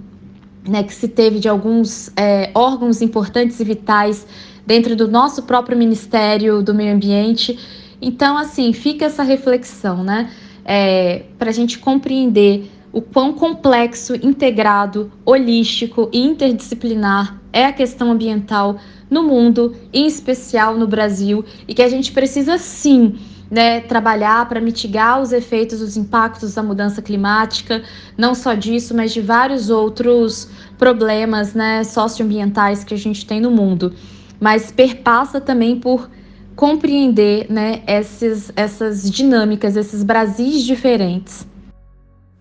né, 0.66 0.82
que 0.82 0.94
se 0.94 1.08
teve 1.08 1.38
de 1.38 1.48
alguns 1.48 2.10
é, 2.16 2.50
órgãos 2.54 3.02
importantes 3.02 3.58
e 3.60 3.64
vitais 3.64 4.26
dentro 4.64 4.96
do 4.96 5.08
nosso 5.08 5.42
próprio 5.42 5.76
Ministério 5.76 6.62
do 6.62 6.74
Meio 6.74 6.94
Ambiente. 6.94 7.58
Então, 8.00 8.36
assim, 8.36 8.72
fica 8.72 9.06
essa 9.06 9.22
reflexão, 9.22 10.04
né, 10.04 10.30
é, 10.64 11.24
para 11.38 11.50
a 11.50 11.52
gente 11.52 11.78
compreender 11.78 12.70
o 12.96 13.02
quão 13.02 13.34
complexo, 13.34 14.14
integrado, 14.14 15.12
holístico 15.22 16.08
e 16.10 16.18
interdisciplinar 16.18 17.38
é 17.52 17.66
a 17.66 17.72
questão 17.72 18.10
ambiental 18.10 18.78
no 19.10 19.22
mundo, 19.22 19.76
em 19.92 20.06
especial 20.06 20.78
no 20.78 20.86
Brasil, 20.86 21.44
e 21.68 21.74
que 21.74 21.82
a 21.82 21.90
gente 21.90 22.10
precisa 22.10 22.56
sim 22.56 23.18
né, 23.50 23.82
trabalhar 23.82 24.48
para 24.48 24.62
mitigar 24.62 25.20
os 25.20 25.30
efeitos, 25.30 25.82
os 25.82 25.98
impactos 25.98 26.54
da 26.54 26.62
mudança 26.62 27.02
climática, 27.02 27.82
não 28.16 28.34
só 28.34 28.54
disso, 28.54 28.94
mas 28.94 29.12
de 29.12 29.20
vários 29.20 29.68
outros 29.68 30.48
problemas 30.78 31.52
né, 31.52 31.84
socioambientais 31.84 32.82
que 32.82 32.94
a 32.94 32.98
gente 32.98 33.26
tem 33.26 33.42
no 33.42 33.50
mundo. 33.50 33.92
Mas 34.40 34.72
perpassa 34.72 35.38
também 35.38 35.78
por 35.78 36.08
compreender 36.54 37.44
né, 37.50 37.82
esses, 37.86 38.50
essas 38.56 39.10
dinâmicas, 39.10 39.76
esses 39.76 40.02
Brasis 40.02 40.62
diferentes. 40.62 41.46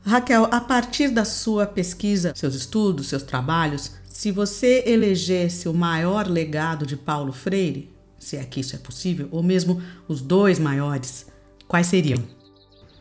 Raquel, 0.06 0.48
a 0.52 0.62
partir 0.62 1.10
da 1.10 1.26
sua 1.26 1.66
pesquisa, 1.66 2.32
seus 2.36 2.54
estudos, 2.54 3.08
seus 3.08 3.24
trabalhos, 3.24 3.92
se 4.08 4.32
você 4.32 4.84
elegesse 4.86 5.68
o 5.68 5.74
maior 5.74 6.28
legado 6.28 6.86
de 6.86 6.96
Paulo 6.96 7.34
Freire, 7.34 7.90
se 8.20 8.38
é 8.38 8.44
que 8.44 8.60
isso 8.60 8.76
é 8.76 8.80
possível, 8.80 9.28
ou 9.32 9.42
mesmo 9.42 9.82
os 10.08 10.22
dois 10.22 10.60
maiores, 10.60 11.26
quais 11.68 11.88
seriam? 11.88 12.20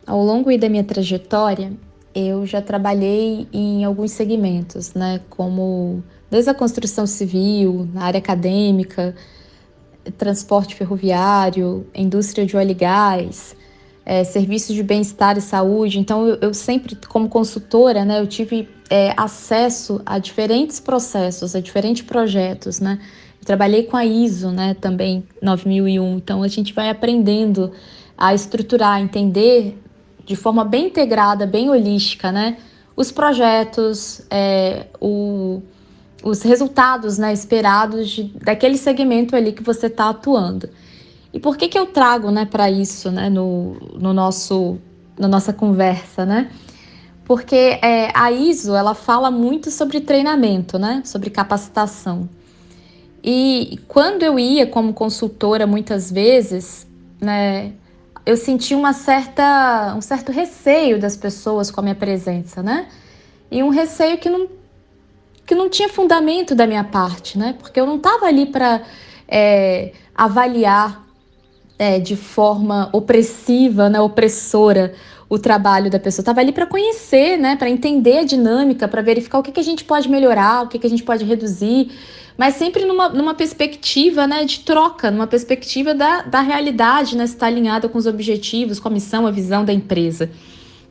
Ao 0.07 0.19
longo 0.23 0.57
da 0.57 0.67
minha 0.67 0.83
trajetória, 0.83 1.73
eu 2.15 2.43
já 2.43 2.59
trabalhei 2.59 3.47
em 3.53 3.85
alguns 3.85 4.09
segmentos, 4.11 4.95
né, 4.95 5.21
como 5.29 6.03
desde 6.31 6.49
a 6.49 6.55
construção 6.55 7.05
civil, 7.05 7.87
na 7.93 8.05
área 8.05 8.17
acadêmica, 8.17 9.15
transporte 10.17 10.73
ferroviário, 10.73 11.85
indústria 11.93 12.47
de 12.47 12.57
óleo 12.57 12.71
e 12.71 12.73
gás, 12.73 13.55
é, 14.05 14.23
serviços 14.23 14.75
de 14.75 14.83
bem-estar 14.83 15.37
e 15.37 15.41
saúde. 15.41 15.99
Então, 15.99 16.27
eu, 16.27 16.37
eu, 16.39 16.53
sempre, 16.53 16.95
como 17.07 17.27
consultora, 17.27 18.05
né, 18.05 18.19
eu 18.19 18.27
tive 18.27 18.69
é, 18.89 19.13
acesso 19.17 19.99
a 20.05 20.19
diferentes 20.19 20.79
processos, 20.79 21.55
a 21.55 21.59
diferentes 21.59 22.03
projetos, 22.03 22.79
né? 22.79 22.99
Eu 23.41 23.45
trabalhei 23.45 23.83
com 23.83 23.97
a 23.97 24.05
ISO, 24.05 24.51
né, 24.51 24.75
também, 24.75 25.23
9001. 25.41 26.17
Então, 26.17 26.43
a 26.43 26.47
gente 26.47 26.73
vai 26.73 26.89
aprendendo 26.89 27.71
a 28.17 28.33
estruturar, 28.33 29.01
entender 29.01 29.77
de 30.23 30.35
forma 30.35 30.63
bem 30.63 30.87
integrada, 30.87 31.45
bem 31.45 31.69
holística, 31.69 32.31
né, 32.31 32.57
os 32.95 33.11
projetos, 33.11 34.21
é, 34.29 34.85
o, 35.01 35.61
os 36.23 36.41
resultados, 36.43 37.17
né, 37.17 37.33
esperados 37.33 38.09
de, 38.09 38.23
daquele 38.43 38.77
segmento 38.77 39.35
ali 39.35 39.51
que 39.51 39.63
você 39.63 39.87
está 39.87 40.09
atuando. 40.09 40.69
E 41.35 41.39
por 41.39 41.57
que, 41.57 41.67
que 41.67 41.77
eu 41.77 41.85
trago 41.85 42.31
né, 42.31 42.45
para 42.45 42.71
isso 42.71 43.11
né, 43.11 43.29
no, 43.29 43.73
no 43.99 44.13
nosso, 44.13 44.77
na 45.19 45.27
nossa 45.27 45.51
conversa, 45.51 46.25
né? 46.25 46.49
Porque 47.25 47.77
é, 47.81 48.09
a 48.13 48.31
ISO 48.31 48.73
ela 48.73 48.95
fala 48.95 49.29
muito 49.29 49.69
sobre 49.69 49.99
treinamento, 49.99 50.79
né? 50.79 51.01
Sobre 51.03 51.29
capacitação. 51.29 52.29
E 53.21 53.81
quando 53.85 54.23
eu 54.23 54.39
ia 54.39 54.65
como 54.65 54.93
consultora 54.93 55.67
muitas 55.67 56.09
vezes, 56.09 56.87
né, 57.19 57.73
eu 58.25 58.37
senti 58.37 58.73
uma 58.73 58.93
certa, 58.93 59.93
um 59.93 59.99
certo 59.99 60.31
receio 60.31 60.97
das 61.01 61.17
pessoas 61.17 61.69
com 61.69 61.81
a 61.81 61.83
minha 61.83 61.95
presença, 61.95 62.63
né? 62.63 62.87
E 63.51 63.61
um 63.61 63.67
receio 63.67 64.17
que 64.19 64.29
não, 64.29 64.47
que 65.45 65.53
não 65.53 65.69
tinha 65.69 65.89
fundamento 65.89 66.55
da 66.55 66.65
minha 66.65 66.85
parte, 66.85 67.37
né? 67.37 67.57
Porque 67.59 67.77
eu 67.77 67.85
não 67.85 67.97
estava 67.97 68.25
ali 68.25 68.45
para 68.45 68.83
é, 69.27 69.91
avaliar 70.15 71.04
é, 71.77 71.99
de 71.99 72.15
forma 72.15 72.89
opressiva, 72.93 73.89
né, 73.89 73.99
opressora, 73.99 74.93
o 75.27 75.39
trabalho 75.39 75.89
da 75.89 75.99
pessoa. 75.99 76.21
Estava 76.21 76.39
ali 76.39 76.51
para 76.51 76.65
conhecer, 76.65 77.37
né, 77.37 77.55
para 77.55 77.69
entender 77.69 78.19
a 78.19 78.23
dinâmica, 78.23 78.87
para 78.87 79.01
verificar 79.01 79.39
o 79.39 79.43
que, 79.43 79.51
que 79.51 79.59
a 79.59 79.63
gente 79.63 79.83
pode 79.83 80.09
melhorar, 80.09 80.63
o 80.63 80.67
que, 80.67 80.79
que 80.79 80.87
a 80.87 80.89
gente 80.89 81.03
pode 81.03 81.25
reduzir, 81.25 81.91
mas 82.37 82.55
sempre 82.55 82.85
numa, 82.85 83.09
numa 83.09 83.33
perspectiva 83.33 84.27
né, 84.27 84.43
de 84.43 84.59
troca, 84.59 85.09
numa 85.09 85.27
perspectiva 85.27 85.93
da, 85.93 86.21
da 86.21 86.41
realidade, 86.41 87.15
né, 87.15 87.25
se 87.25 87.33
está 87.33 87.47
alinhada 87.47 87.89
com 87.89 87.97
os 87.97 88.05
objetivos, 88.05 88.79
com 88.79 88.87
a 88.87 88.91
missão, 88.91 89.25
a 89.25 89.31
visão 89.31 89.63
da 89.65 89.73
empresa. 89.73 90.29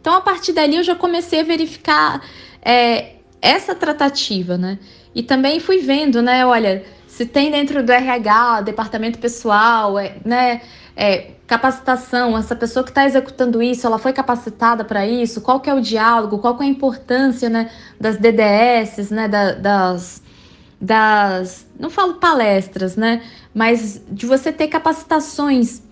Então, 0.00 0.14
a 0.14 0.20
partir 0.20 0.52
dali, 0.52 0.76
eu 0.76 0.82
já 0.82 0.94
comecei 0.94 1.40
a 1.40 1.42
verificar 1.42 2.22
é, 2.62 3.14
essa 3.40 3.74
tratativa, 3.74 4.58
né? 4.58 4.78
E 5.14 5.22
também 5.22 5.60
fui 5.60 5.78
vendo, 5.78 6.20
né, 6.20 6.44
olha, 6.44 6.84
se 7.14 7.24
tem 7.24 7.48
dentro 7.48 7.80
do 7.80 7.92
RH, 7.92 8.62
departamento 8.62 9.20
pessoal, 9.20 9.96
é, 9.96 10.16
né, 10.24 10.62
é, 10.96 11.30
capacitação, 11.46 12.36
essa 12.36 12.56
pessoa 12.56 12.82
que 12.82 12.90
está 12.90 13.04
executando 13.04 13.62
isso, 13.62 13.86
ela 13.86 14.00
foi 14.00 14.12
capacitada 14.12 14.84
para 14.84 15.06
isso, 15.06 15.40
qual 15.40 15.60
que 15.60 15.70
é 15.70 15.74
o 15.74 15.80
diálogo, 15.80 16.38
qual 16.38 16.56
que 16.56 16.64
é 16.64 16.66
a 16.66 16.68
importância 16.68 17.48
né, 17.48 17.70
das 18.00 18.16
DDS, 18.16 19.10
né, 19.10 19.28
da, 19.28 19.52
das, 19.52 20.22
das, 20.80 21.64
não 21.78 21.88
falo 21.88 22.14
palestras, 22.14 22.96
né, 22.96 23.22
mas 23.54 24.02
de 24.10 24.26
você 24.26 24.50
ter 24.50 24.66
capacitações 24.66 25.84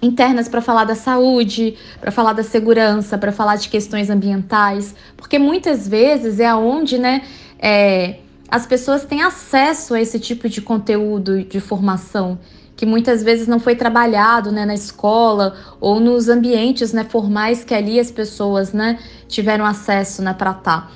internas 0.00 0.48
para 0.48 0.60
falar 0.60 0.84
da 0.84 0.94
saúde, 0.94 1.76
para 2.00 2.12
falar 2.12 2.34
da 2.34 2.44
segurança, 2.44 3.18
para 3.18 3.32
falar 3.32 3.56
de 3.56 3.68
questões 3.68 4.10
ambientais, 4.10 4.94
porque 5.16 5.40
muitas 5.40 5.88
vezes 5.88 6.38
é 6.38 6.46
aonde, 6.46 6.98
né, 6.98 7.22
é, 7.58 8.18
as 8.48 8.66
pessoas 8.66 9.04
têm 9.04 9.22
acesso 9.22 9.94
a 9.94 10.00
esse 10.00 10.18
tipo 10.18 10.48
de 10.48 10.62
conteúdo 10.62 11.42
de 11.44 11.60
formação 11.60 12.38
que 12.78 12.86
muitas 12.86 13.24
vezes 13.24 13.48
não 13.48 13.58
foi 13.58 13.74
trabalhado 13.74 14.52
né, 14.52 14.64
na 14.64 14.72
escola 14.72 15.56
ou 15.80 15.98
nos 15.98 16.28
ambientes 16.28 16.92
né, 16.92 17.02
formais 17.02 17.64
que 17.64 17.74
ali 17.74 17.98
as 17.98 18.08
pessoas 18.08 18.72
né, 18.72 19.00
tiveram 19.26 19.66
acesso 19.66 20.22
né, 20.22 20.32
para 20.32 20.52
estar. 20.52 20.82
Tá. 20.82 20.92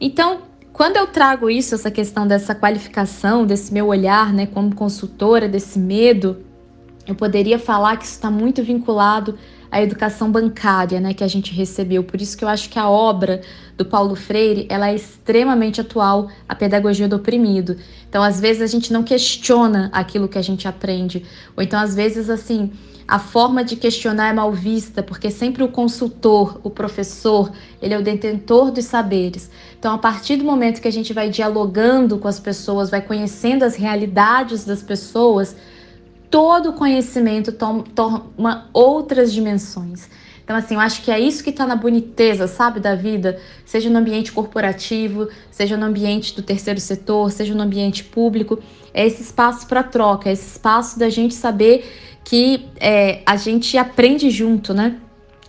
Então, 0.00 0.38
quando 0.72 0.96
eu 0.96 1.06
trago 1.06 1.50
isso, 1.50 1.74
essa 1.74 1.90
questão 1.90 2.26
dessa 2.26 2.54
qualificação, 2.54 3.44
desse 3.44 3.70
meu 3.70 3.86
olhar, 3.88 4.32
né, 4.32 4.46
como 4.46 4.74
consultora, 4.74 5.46
desse 5.46 5.78
medo, 5.78 6.38
eu 7.06 7.14
poderia 7.14 7.58
falar 7.58 7.98
que 7.98 8.06
isso 8.06 8.14
está 8.14 8.30
muito 8.30 8.62
vinculado 8.62 9.38
à 9.70 9.82
educação 9.82 10.30
bancária, 10.30 11.00
né, 11.00 11.14
que 11.14 11.24
a 11.24 11.28
gente 11.28 11.52
recebeu. 11.52 12.02
Por 12.04 12.20
isso 12.20 12.36
que 12.36 12.44
eu 12.44 12.48
acho 12.48 12.68
que 12.68 12.78
a 12.78 12.88
obra 12.88 13.40
do 13.76 13.84
Paulo 13.84 14.14
Freire, 14.14 14.66
ela 14.68 14.90
é 14.90 14.94
extremamente 14.94 15.80
atual, 15.80 16.30
a 16.48 16.54
pedagogia 16.54 17.08
do 17.08 17.16
oprimido. 17.16 17.76
Então, 18.08 18.22
às 18.22 18.40
vezes 18.40 18.62
a 18.62 18.66
gente 18.66 18.92
não 18.92 19.02
questiona 19.02 19.90
aquilo 19.92 20.28
que 20.28 20.38
a 20.38 20.42
gente 20.42 20.66
aprende, 20.66 21.24
ou 21.56 21.62
então 21.62 21.78
às 21.78 21.94
vezes 21.94 22.30
assim, 22.30 22.72
a 23.08 23.20
forma 23.20 23.62
de 23.62 23.76
questionar 23.76 24.30
é 24.30 24.32
mal 24.32 24.50
vista, 24.50 25.02
porque 25.02 25.30
sempre 25.30 25.62
o 25.62 25.68
consultor, 25.68 26.60
o 26.64 26.70
professor, 26.70 27.52
ele 27.80 27.94
é 27.94 27.98
o 27.98 28.02
detentor 28.02 28.72
dos 28.72 28.86
saberes. 28.86 29.48
Então, 29.78 29.94
a 29.94 29.98
partir 29.98 30.36
do 30.36 30.44
momento 30.44 30.80
que 30.80 30.88
a 30.88 30.92
gente 30.92 31.12
vai 31.12 31.30
dialogando 31.30 32.18
com 32.18 32.26
as 32.26 32.40
pessoas, 32.40 32.90
vai 32.90 33.00
conhecendo 33.00 33.64
as 33.64 33.76
realidades 33.76 34.64
das 34.64 34.82
pessoas, 34.82 35.54
todo 36.30 36.72
conhecimento 36.72 37.52
toma 37.52 38.68
outras 38.72 39.32
dimensões. 39.32 40.08
Então, 40.46 40.54
assim, 40.54 40.74
eu 40.74 40.80
acho 40.80 41.02
que 41.02 41.10
é 41.10 41.18
isso 41.18 41.42
que 41.42 41.50
está 41.50 41.66
na 41.66 41.74
boniteza, 41.74 42.46
sabe, 42.46 42.78
da 42.78 42.94
vida, 42.94 43.40
seja 43.64 43.90
no 43.90 43.98
ambiente 43.98 44.30
corporativo, 44.30 45.28
seja 45.50 45.76
no 45.76 45.84
ambiente 45.84 46.36
do 46.36 46.42
terceiro 46.42 46.78
setor, 46.78 47.32
seja 47.32 47.52
no 47.52 47.62
ambiente 47.62 48.04
público, 48.04 48.60
é 48.94 49.04
esse 49.04 49.22
espaço 49.22 49.66
para 49.66 49.82
troca, 49.82 50.28
é 50.28 50.32
esse 50.32 50.52
espaço 50.52 51.00
da 51.00 51.10
gente 51.10 51.34
saber 51.34 51.84
que 52.22 52.64
é, 52.78 53.22
a 53.26 53.36
gente 53.36 53.76
aprende 53.76 54.30
junto, 54.30 54.72
né? 54.72 54.96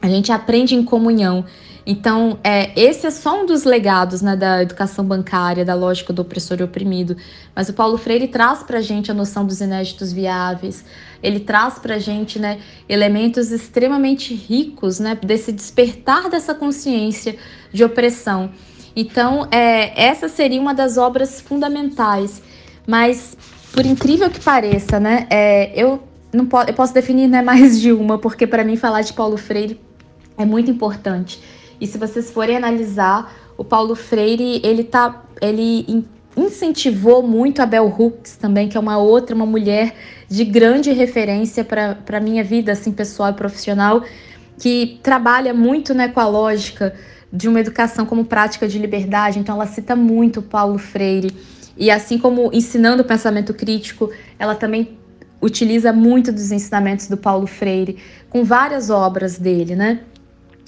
A 0.02 0.10
gente 0.10 0.32
aprende 0.32 0.74
em 0.74 0.84
comunhão. 0.84 1.46
Então, 1.90 2.38
é, 2.44 2.78
esse 2.78 3.08
é 3.08 3.10
só 3.10 3.42
um 3.42 3.46
dos 3.46 3.64
legados 3.64 4.22
né, 4.22 4.36
da 4.36 4.62
educação 4.62 5.06
bancária, 5.06 5.64
da 5.64 5.74
lógica 5.74 6.12
do 6.12 6.22
opressor 6.22 6.58
e 6.60 6.64
oprimido. 6.64 7.16
Mas 7.56 7.70
o 7.70 7.74
Paulo 7.74 7.98
Freire 7.98 8.28
traz 8.28 8.62
para 8.62 8.80
a 8.80 8.82
gente 8.82 9.10
a 9.10 9.14
noção 9.14 9.46
dos 9.46 9.62
inéditos 9.62 10.12
viáveis, 10.12 10.84
ele 11.24 11.40
traz 11.40 11.80
para 11.80 11.96
a 11.96 11.98
gente 11.98 12.40
né, 12.40 12.60
elementos 12.90 13.54
extremamente 13.54 14.34
ricos 14.34 15.00
né, 15.00 15.16
desse 15.16 15.54
despertar 15.54 16.30
dessa 16.30 16.54
consciência 16.54 17.38
de 17.72 17.86
opressão. 17.86 18.52
Então, 18.94 19.48
é, 19.50 20.08
essa 20.10 20.28
seria 20.28 20.60
uma 20.60 20.74
das 20.74 20.98
obras 20.98 21.40
fundamentais. 21.40 22.42
Mas, 22.86 23.38
por 23.72 23.86
incrível 23.86 24.30
que 24.30 24.42
pareça, 24.42 25.00
né, 25.00 25.26
é, 25.30 25.72
eu, 25.74 26.04
não 26.34 26.46
po 26.46 26.64
eu 26.64 26.74
posso 26.74 26.94
definir 26.94 27.30
né, 27.30 27.42
mais 27.44 27.80
de 27.80 27.94
uma, 27.94 28.18
porque 28.18 28.46
para 28.46 28.66
mim 28.66 28.76
falar 28.76 29.04
de 29.04 29.14
Paulo 29.14 29.38
Freire 29.38 29.80
é 30.38 30.44
muito 30.44 30.70
importante. 30.70 31.40
E 31.80 31.88
se 31.88 31.98
vocês 31.98 32.32
forem 32.32 32.58
analisar, 32.58 33.34
o 33.58 33.64
Paulo 33.64 33.96
Freire, 33.96 34.62
ele 34.64 34.84
tá, 34.84 35.24
ele 35.42 36.06
incentivou 36.36 37.24
muito 37.24 37.62
a 37.62 37.66
Bell 37.66 37.88
Hooks 37.88 38.36
também, 38.38 38.70
que 38.70 38.78
é 38.78 38.80
uma 38.80 38.98
outra, 38.98 39.36
uma 39.36 39.46
mulher 39.46 39.96
de 40.30 40.46
grande 40.46 40.92
referência 40.92 41.64
para 41.64 41.98
a 42.14 42.20
minha 42.20 42.44
vida 42.44 42.72
assim 42.72 42.92
pessoal 42.92 43.32
e 43.32 43.34
profissional, 43.34 44.04
que 44.60 45.00
trabalha 45.02 45.54
muito 45.54 45.94
né, 45.94 46.08
com 46.08 46.20
a 46.20 46.28
lógica 46.28 46.94
de 47.34 47.48
uma 47.48 47.60
educação 47.60 48.06
como 48.06 48.24
prática 48.26 48.68
de 48.68 48.78
liberdade. 48.78 49.40
Então 49.40 49.56
ela 49.56 49.66
cita 49.66 49.96
muito 49.96 50.42
Paulo 50.42 50.78
Freire. 50.78 51.36
E 51.76 51.92
assim 51.92 52.18
como 52.18 52.52
ensinando 52.54 53.02
o 53.02 53.06
pensamento 53.06 53.54
crítico, 53.54 54.12
ela 54.38 54.56
também 54.56 54.98
utiliza 55.42 55.94
muito 55.94 56.32
dos 56.32 56.52
ensinamentos 56.52 57.08
do 57.08 57.18
Paulo 57.18 57.46
Freire, 57.46 57.98
com 58.30 58.44
várias 58.44 58.90
obras 58.90 59.38
dele, 59.38 59.76
né? 59.76 60.00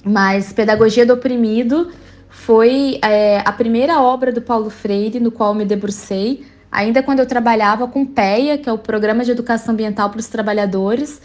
Mas 0.04 0.52
Pedagogia 0.52 1.04
do 1.04 1.14
Oprimido 1.14 1.90
foi 2.28 2.98
é, 3.02 3.42
a 3.44 3.52
primeira 3.52 4.00
obra 4.00 4.32
do 4.32 4.40
Paulo 4.40 4.70
Freire 4.70 5.20
no 5.20 5.30
qual 5.30 5.54
me 5.54 5.64
debrucei, 5.64 6.46
ainda 6.70 7.02
quando 7.02 7.18
eu 7.18 7.26
trabalhava 7.26 7.86
com 7.88 8.06
PEA, 8.06 8.56
que 8.56 8.68
é 8.68 8.72
o 8.72 8.78
Programa 8.78 9.24
de 9.24 9.32
Educação 9.32 9.74
Ambiental 9.74 10.08
para 10.10 10.20
os 10.20 10.28
Trabalhadores, 10.28 11.20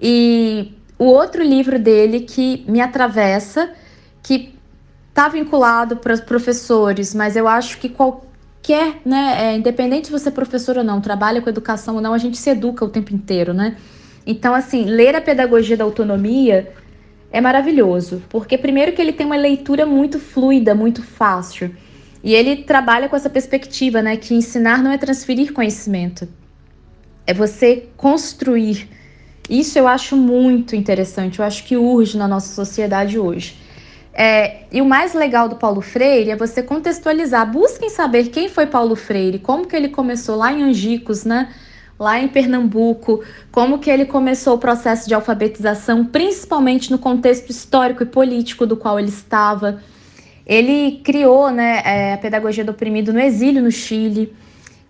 e 0.00 0.72
o 0.98 1.04
outro 1.04 1.42
livro 1.42 1.78
dele 1.78 2.20
que 2.20 2.64
me 2.68 2.80
atravessa, 2.80 3.70
que 4.22 4.54
está 5.08 5.28
vinculado 5.28 5.96
para 5.96 6.12
os 6.12 6.20
professores, 6.20 7.14
mas 7.14 7.34
eu 7.34 7.48
acho 7.48 7.78
que 7.78 7.88
qualquer, 7.88 9.00
né, 9.04 9.36
é, 9.38 9.56
independente 9.56 10.06
se 10.06 10.12
você 10.12 10.28
é 10.28 10.32
professor 10.32 10.78
ou 10.78 10.84
não, 10.84 11.00
trabalha 11.00 11.42
com 11.42 11.48
educação 11.48 11.96
ou 11.96 12.00
não, 12.00 12.14
a 12.14 12.18
gente 12.18 12.36
se 12.38 12.50
educa 12.50 12.84
o 12.84 12.88
tempo 12.88 13.12
inteiro, 13.12 13.52
né? 13.52 13.76
Então, 14.24 14.54
assim, 14.54 14.84
ler 14.84 15.16
a 15.16 15.20
pedagogia 15.20 15.76
da 15.76 15.84
autonomia 15.84 16.72
é 17.32 17.40
maravilhoso, 17.40 18.22
porque 18.28 18.58
primeiro 18.58 18.92
que 18.92 19.00
ele 19.00 19.12
tem 19.12 19.24
uma 19.24 19.36
leitura 19.36 19.86
muito 19.86 20.18
fluida, 20.18 20.74
muito 20.74 21.02
fácil. 21.02 21.74
E 22.22 22.34
ele 22.34 22.58
trabalha 22.58 23.08
com 23.08 23.16
essa 23.16 23.30
perspectiva, 23.30 24.02
né, 24.02 24.16
que 24.16 24.34
ensinar 24.34 24.82
não 24.82 24.92
é 24.92 24.98
transferir 24.98 25.52
conhecimento, 25.52 26.28
é 27.26 27.32
você 27.32 27.88
construir. 27.96 28.88
Isso 29.48 29.78
eu 29.78 29.88
acho 29.88 30.16
muito 30.16 30.76
interessante, 30.76 31.40
eu 31.40 31.44
acho 31.44 31.64
que 31.64 31.76
urge 31.76 32.16
na 32.16 32.28
nossa 32.28 32.54
sociedade 32.54 33.18
hoje. 33.18 33.56
É, 34.14 34.64
e 34.70 34.80
o 34.82 34.84
mais 34.84 35.14
legal 35.14 35.48
do 35.48 35.56
Paulo 35.56 35.80
Freire 35.80 36.30
é 36.30 36.36
você 36.36 36.62
contextualizar. 36.62 37.50
Busquem 37.50 37.88
saber 37.88 38.28
quem 38.28 38.48
foi 38.48 38.66
Paulo 38.66 38.94
Freire, 38.94 39.38
como 39.38 39.66
que 39.66 39.74
ele 39.74 39.88
começou 39.88 40.36
lá 40.36 40.52
em 40.52 40.62
Angicos, 40.62 41.24
né? 41.24 41.52
Lá 42.02 42.20
em 42.20 42.26
Pernambuco, 42.26 43.22
como 43.52 43.78
que 43.78 43.88
ele 43.88 44.04
começou 44.04 44.56
o 44.56 44.58
processo 44.58 45.08
de 45.08 45.14
alfabetização, 45.14 46.04
principalmente 46.04 46.90
no 46.90 46.98
contexto 46.98 47.48
histórico 47.50 48.02
e 48.02 48.06
político 48.06 48.66
do 48.66 48.76
qual 48.76 48.98
ele 48.98 49.08
estava. 49.08 49.80
Ele 50.44 51.00
criou 51.04 51.50
né, 51.50 51.80
é, 51.84 52.14
a 52.14 52.18
pedagogia 52.18 52.64
do 52.64 52.72
oprimido 52.72 53.12
no 53.12 53.20
exílio 53.20 53.62
no 53.62 53.70
Chile. 53.70 54.34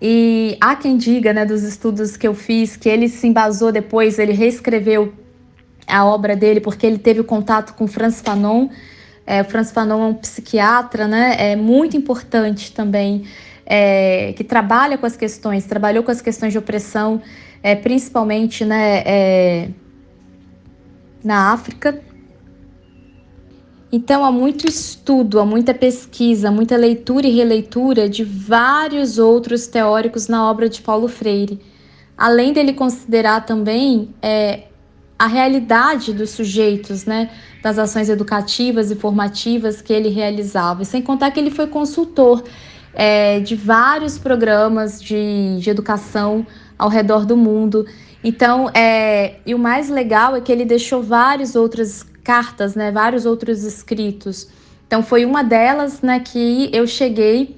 E 0.00 0.56
há 0.58 0.74
quem 0.74 0.96
diga, 0.96 1.34
né, 1.34 1.44
dos 1.44 1.62
estudos 1.62 2.16
que 2.16 2.26
eu 2.26 2.34
fiz, 2.34 2.76
que 2.76 2.88
ele 2.88 3.08
se 3.08 3.26
embasou 3.26 3.70
depois, 3.70 4.18
ele 4.18 4.32
reescreveu 4.32 5.12
a 5.86 6.04
obra 6.06 6.34
dele 6.34 6.60
porque 6.60 6.86
ele 6.86 6.98
teve 6.98 7.22
contato 7.22 7.74
com 7.74 7.86
Franz 7.86 8.22
Fanon. 8.22 8.68
É, 9.26 9.42
o 9.42 9.44
Franz 9.44 9.70
Fanon 9.70 10.02
é 10.02 10.06
um 10.06 10.14
psiquiatra, 10.14 11.06
né, 11.06 11.36
é 11.38 11.56
muito 11.56 11.94
importante 11.94 12.72
também 12.72 13.24
é, 13.74 14.34
que 14.34 14.44
trabalha 14.44 14.98
com 14.98 15.06
as 15.06 15.16
questões, 15.16 15.64
trabalhou 15.64 16.04
com 16.04 16.10
as 16.10 16.20
questões 16.20 16.52
de 16.52 16.58
opressão, 16.58 17.22
é, 17.62 17.74
principalmente 17.74 18.66
né, 18.66 19.02
é, 19.06 19.68
na 21.24 21.52
África. 21.52 21.98
Então, 23.90 24.26
há 24.26 24.30
muito 24.30 24.68
estudo, 24.68 25.40
há 25.40 25.46
muita 25.46 25.72
pesquisa, 25.72 26.50
muita 26.50 26.76
leitura 26.76 27.26
e 27.26 27.34
releitura 27.34 28.10
de 28.10 28.22
vários 28.22 29.18
outros 29.18 29.66
teóricos 29.66 30.28
na 30.28 30.50
obra 30.50 30.68
de 30.68 30.82
Paulo 30.82 31.08
Freire, 31.08 31.58
além 32.14 32.52
dele 32.52 32.74
considerar 32.74 33.46
também 33.46 34.10
é, 34.20 34.64
a 35.18 35.26
realidade 35.26 36.12
dos 36.12 36.28
sujeitos, 36.28 37.06
né, 37.06 37.30
das 37.62 37.78
ações 37.78 38.10
educativas 38.10 38.90
e 38.90 38.96
formativas 38.96 39.80
que 39.80 39.94
ele 39.94 40.10
realizava, 40.10 40.84
sem 40.84 41.00
contar 41.00 41.30
que 41.30 41.40
ele 41.40 41.50
foi 41.50 41.68
consultor 41.68 42.44
é, 42.94 43.40
de 43.40 43.54
vários 43.56 44.18
programas 44.18 45.00
de, 45.00 45.58
de 45.58 45.70
educação 45.70 46.46
ao 46.78 46.88
redor 46.88 47.24
do 47.24 47.36
mundo. 47.36 47.86
Então, 48.22 48.70
é, 48.74 49.36
e 49.44 49.54
o 49.54 49.58
mais 49.58 49.88
legal 49.88 50.36
é 50.36 50.40
que 50.40 50.52
ele 50.52 50.64
deixou 50.64 51.02
várias 51.02 51.56
outras 51.56 52.04
cartas, 52.22 52.74
né, 52.74 52.90
vários 52.92 53.26
outros 53.26 53.64
escritos. 53.64 54.48
Então, 54.86 55.02
foi 55.02 55.24
uma 55.24 55.42
delas 55.42 56.02
né, 56.02 56.20
que 56.20 56.70
eu 56.72 56.86
cheguei 56.86 57.56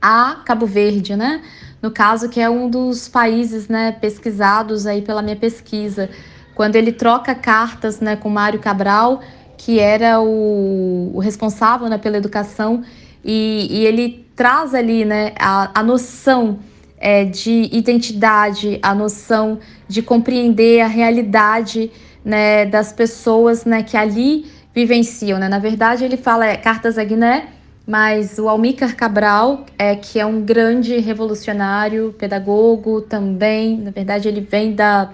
a 0.00 0.42
Cabo 0.44 0.66
Verde, 0.66 1.14
né? 1.14 1.42
No 1.80 1.90
caso, 1.90 2.28
que 2.28 2.40
é 2.40 2.48
um 2.48 2.70
dos 2.70 3.08
países 3.08 3.68
né, 3.68 3.92
pesquisados 3.92 4.86
aí 4.86 5.02
pela 5.02 5.20
minha 5.20 5.36
pesquisa. 5.36 6.08
Quando 6.54 6.76
ele 6.76 6.92
troca 6.92 7.34
cartas 7.34 8.00
né, 8.00 8.14
com 8.14 8.28
Mário 8.30 8.60
Cabral, 8.60 9.20
que 9.56 9.80
era 9.80 10.20
o, 10.20 11.10
o 11.14 11.18
responsável 11.18 11.88
né, 11.88 11.98
pela 11.98 12.16
educação, 12.16 12.82
e, 13.24 13.68
e 13.70 13.86
ele 13.86 14.26
traz 14.34 14.74
ali 14.74 15.04
né, 15.04 15.32
a, 15.38 15.80
a 15.80 15.82
noção 15.82 16.58
é, 16.98 17.24
de 17.24 17.68
identidade, 17.72 18.78
a 18.82 18.94
noção 18.94 19.58
de 19.88 20.02
compreender 20.02 20.80
a 20.80 20.86
realidade 20.86 21.90
né, 22.24 22.64
das 22.64 22.92
pessoas 22.92 23.64
né, 23.64 23.82
que 23.82 23.96
ali 23.96 24.46
vivenciam. 24.74 25.38
Né? 25.38 25.48
Na 25.48 25.58
verdade, 25.58 26.04
ele 26.04 26.16
fala 26.16 26.46
é, 26.46 26.56
cartas 26.56 26.96
a 26.98 27.04
Guiné, 27.04 27.48
mas 27.86 28.38
o 28.38 28.48
Almícar 28.48 28.94
Cabral, 28.94 29.66
é, 29.78 29.96
que 29.96 30.18
é 30.18 30.24
um 30.24 30.40
grande 30.40 30.98
revolucionário, 30.98 32.14
pedagogo 32.16 33.00
também, 33.00 33.78
na 33.78 33.90
verdade 33.90 34.28
ele 34.28 34.40
vem 34.40 34.72
da, 34.72 35.10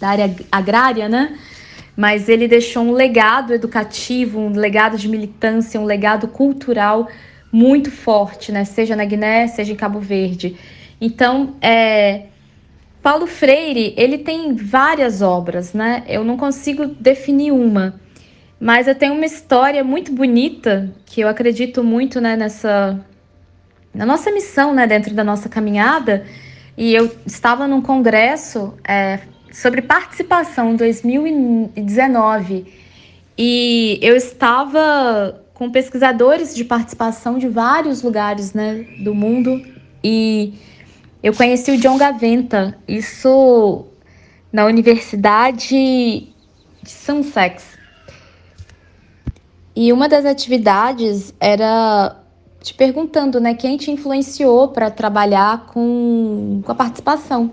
da 0.00 0.08
área 0.08 0.34
agrária, 0.50 1.08
né? 1.08 1.38
Mas 1.96 2.28
ele 2.28 2.48
deixou 2.48 2.82
um 2.82 2.92
legado 2.92 3.52
educativo, 3.54 4.40
um 4.40 4.52
legado 4.52 4.96
de 4.96 5.08
militância, 5.08 5.80
um 5.80 5.84
legado 5.84 6.28
cultural 6.28 7.08
muito 7.52 7.90
forte, 7.90 8.50
né? 8.50 8.64
Seja 8.64 8.96
na 8.96 9.04
Guiné, 9.04 9.46
seja 9.46 9.72
em 9.72 9.76
Cabo 9.76 10.00
Verde. 10.00 10.56
Então, 11.00 11.54
é, 11.60 12.26
Paulo 13.02 13.26
Freire, 13.26 13.94
ele 13.96 14.18
tem 14.18 14.54
várias 14.54 15.22
obras, 15.22 15.72
né? 15.72 16.02
Eu 16.08 16.24
não 16.24 16.36
consigo 16.36 16.86
definir 16.86 17.52
uma, 17.52 18.00
mas 18.58 18.88
eu 18.88 18.94
tenho 18.94 19.12
uma 19.12 19.26
história 19.26 19.84
muito 19.84 20.10
bonita 20.10 20.90
que 21.04 21.20
eu 21.20 21.28
acredito 21.28 21.84
muito, 21.84 22.20
né, 22.20 22.34
nessa 22.34 22.98
na 23.92 24.04
nossa 24.04 24.30
missão, 24.32 24.74
né, 24.74 24.86
dentro 24.86 25.14
da 25.14 25.22
nossa 25.22 25.48
caminhada. 25.48 26.24
E 26.76 26.94
eu 26.94 27.14
estava 27.26 27.68
num 27.68 27.80
congresso 27.80 28.74
é, 28.88 29.20
sobre 29.54 29.80
participação 29.80 30.72
em 30.72 30.76
2019 30.76 32.66
e 33.38 33.98
eu 34.02 34.16
estava 34.16 35.40
com 35.54 35.70
pesquisadores 35.70 36.54
de 36.54 36.64
participação 36.64 37.38
de 37.38 37.48
vários 37.48 38.02
lugares 38.02 38.52
né, 38.52 38.84
do 38.98 39.14
mundo 39.14 39.64
e 40.02 40.54
eu 41.22 41.32
conheci 41.32 41.70
o 41.70 41.78
John 41.78 41.96
Gaventa, 41.96 42.76
isso 42.86 43.86
na 44.52 44.66
Universidade 44.66 46.28
de 46.82 46.90
Sussex. 46.90 47.64
E 49.74 49.92
uma 49.92 50.08
das 50.08 50.24
atividades 50.24 51.32
era 51.40 52.20
te 52.60 52.74
perguntando, 52.74 53.40
né, 53.40 53.54
quem 53.54 53.76
te 53.76 53.90
influenciou 53.90 54.68
para 54.68 54.90
trabalhar 54.90 55.66
com, 55.66 56.60
com 56.64 56.72
a 56.72 56.74
participação. 56.74 57.52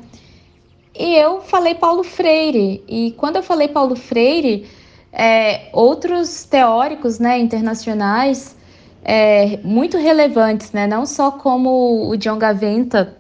E 0.94 1.16
eu 1.16 1.42
falei 1.42 1.76
Paulo 1.76 2.04
Freire. 2.04 2.84
E 2.88 3.12
quando 3.18 3.38
eu 3.38 3.44
falei 3.44 3.68
Paulo 3.68 3.96
Freire, 3.96 4.68
é, 5.12 5.70
outros 5.74 6.44
teóricos, 6.44 7.20
né, 7.20 7.40
internacionais, 7.40 8.56
é, 9.04 9.58
muito 9.64 9.98
relevantes, 9.98 10.72
né, 10.72 10.88
não 10.88 11.06
só 11.06 11.32
como 11.32 12.10
o 12.10 12.16
John 12.18 12.38
Gaventa, 12.38 13.18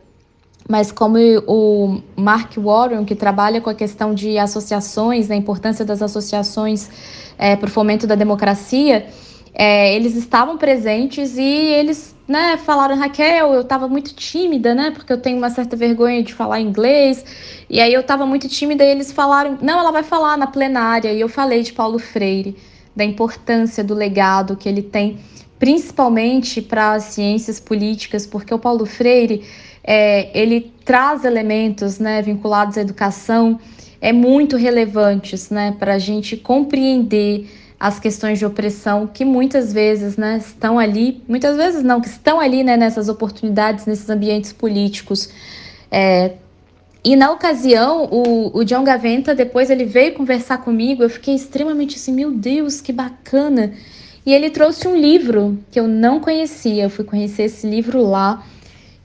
mas 0.69 0.91
como 0.91 1.17
o 1.47 2.01
Mark 2.15 2.55
Warren, 2.57 3.03
que 3.03 3.15
trabalha 3.15 3.59
com 3.59 3.69
a 3.69 3.75
questão 3.75 4.13
de 4.13 4.37
associações, 4.37 5.27
né, 5.27 5.35
a 5.35 5.37
importância 5.37 5.83
das 5.83 6.01
associações 6.01 6.89
é, 7.37 7.55
para 7.55 7.67
o 7.67 7.71
fomento 7.71 8.05
da 8.05 8.15
democracia, 8.15 9.07
é, 9.53 9.93
eles 9.95 10.15
estavam 10.15 10.57
presentes 10.57 11.37
e 11.37 11.43
eles 11.43 12.10
né, 12.27 12.57
falaram, 12.57 12.97
Raquel, 12.97 13.53
eu 13.53 13.61
estava 13.61 13.87
muito 13.87 14.13
tímida, 14.13 14.73
né? 14.73 14.91
Porque 14.91 15.11
eu 15.11 15.19
tenho 15.19 15.37
uma 15.37 15.49
certa 15.49 15.75
vergonha 15.75 16.23
de 16.23 16.33
falar 16.33 16.59
inglês. 16.59 17.25
E 17.69 17.79
aí 17.79 17.93
eu 17.93 18.01
estava 18.01 18.25
muito 18.25 18.47
tímida 18.47 18.83
e 18.83 18.89
eles 18.89 19.11
falaram, 19.11 19.57
não, 19.61 19.79
ela 19.79 19.91
vai 19.91 20.03
falar 20.03 20.37
na 20.37 20.47
plenária. 20.47 21.11
E 21.11 21.19
eu 21.19 21.27
falei 21.27 21.63
de 21.63 21.73
Paulo 21.73 21.99
Freire, 21.99 22.55
da 22.95 23.03
importância 23.03 23.83
do 23.83 23.93
legado 23.93 24.55
que 24.55 24.69
ele 24.69 24.81
tem, 24.81 25.19
principalmente 25.59 26.61
para 26.61 26.93
as 26.93 27.03
ciências 27.05 27.59
políticas, 27.59 28.25
porque 28.25 28.53
o 28.53 28.59
Paulo 28.59 28.85
Freire 28.85 29.43
é, 29.83 30.29
ele 30.39 30.73
traz 30.85 31.25
elementos 31.25 31.99
né, 31.99 32.21
vinculados 32.21 32.77
à 32.77 32.81
educação 32.81 33.59
é 34.01 34.11
muito 34.11 34.57
relevantes 34.57 35.51
né, 35.51 35.75
para 35.77 35.93
a 35.93 35.99
gente 35.99 36.35
compreender 36.35 37.47
as 37.81 37.99
questões 37.99 38.37
de 38.37 38.45
opressão 38.45 39.07
que 39.07 39.25
muitas 39.25 39.73
vezes 39.73 40.15
né, 40.15 40.37
estão 40.37 40.77
ali, 40.77 41.23
muitas 41.27 41.57
vezes 41.57 41.81
não, 41.81 41.99
que 41.99 42.07
estão 42.07 42.39
ali 42.39 42.63
né, 42.63 42.77
nessas 42.77 43.09
oportunidades, 43.09 43.87
nesses 43.87 44.07
ambientes 44.07 44.53
políticos. 44.53 45.29
É, 45.89 46.33
e 47.03 47.15
na 47.15 47.31
ocasião, 47.31 48.07
o, 48.11 48.59
o 48.59 48.63
John 48.63 48.83
Gaventa, 48.83 49.33
depois 49.33 49.71
ele 49.71 49.83
veio 49.83 50.13
conversar 50.13 50.59
comigo, 50.59 51.01
eu 51.01 51.09
fiquei 51.09 51.33
extremamente 51.33 51.95
assim, 51.95 52.13
meu 52.13 52.29
Deus, 52.31 52.79
que 52.79 52.93
bacana. 52.93 53.73
E 54.23 54.31
ele 54.31 54.51
trouxe 54.51 54.87
um 54.87 54.95
livro 54.95 55.57
que 55.71 55.79
eu 55.79 55.87
não 55.87 56.19
conhecia, 56.19 56.83
eu 56.83 56.89
fui 56.89 57.03
conhecer 57.03 57.43
esse 57.45 57.65
livro 57.65 58.03
lá, 58.03 58.45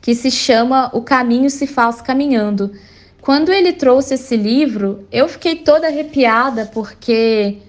que 0.02 0.14
se 0.14 0.30
chama 0.30 0.90
O 0.92 1.00
Caminho 1.00 1.48
se 1.48 1.66
faz 1.66 2.02
caminhando. 2.02 2.72
Quando 3.22 3.50
ele 3.50 3.72
trouxe 3.72 4.14
esse 4.14 4.36
livro, 4.36 5.06
eu 5.10 5.26
fiquei 5.26 5.56
toda 5.56 5.86
arrepiada 5.86 6.66
porque 6.66 7.62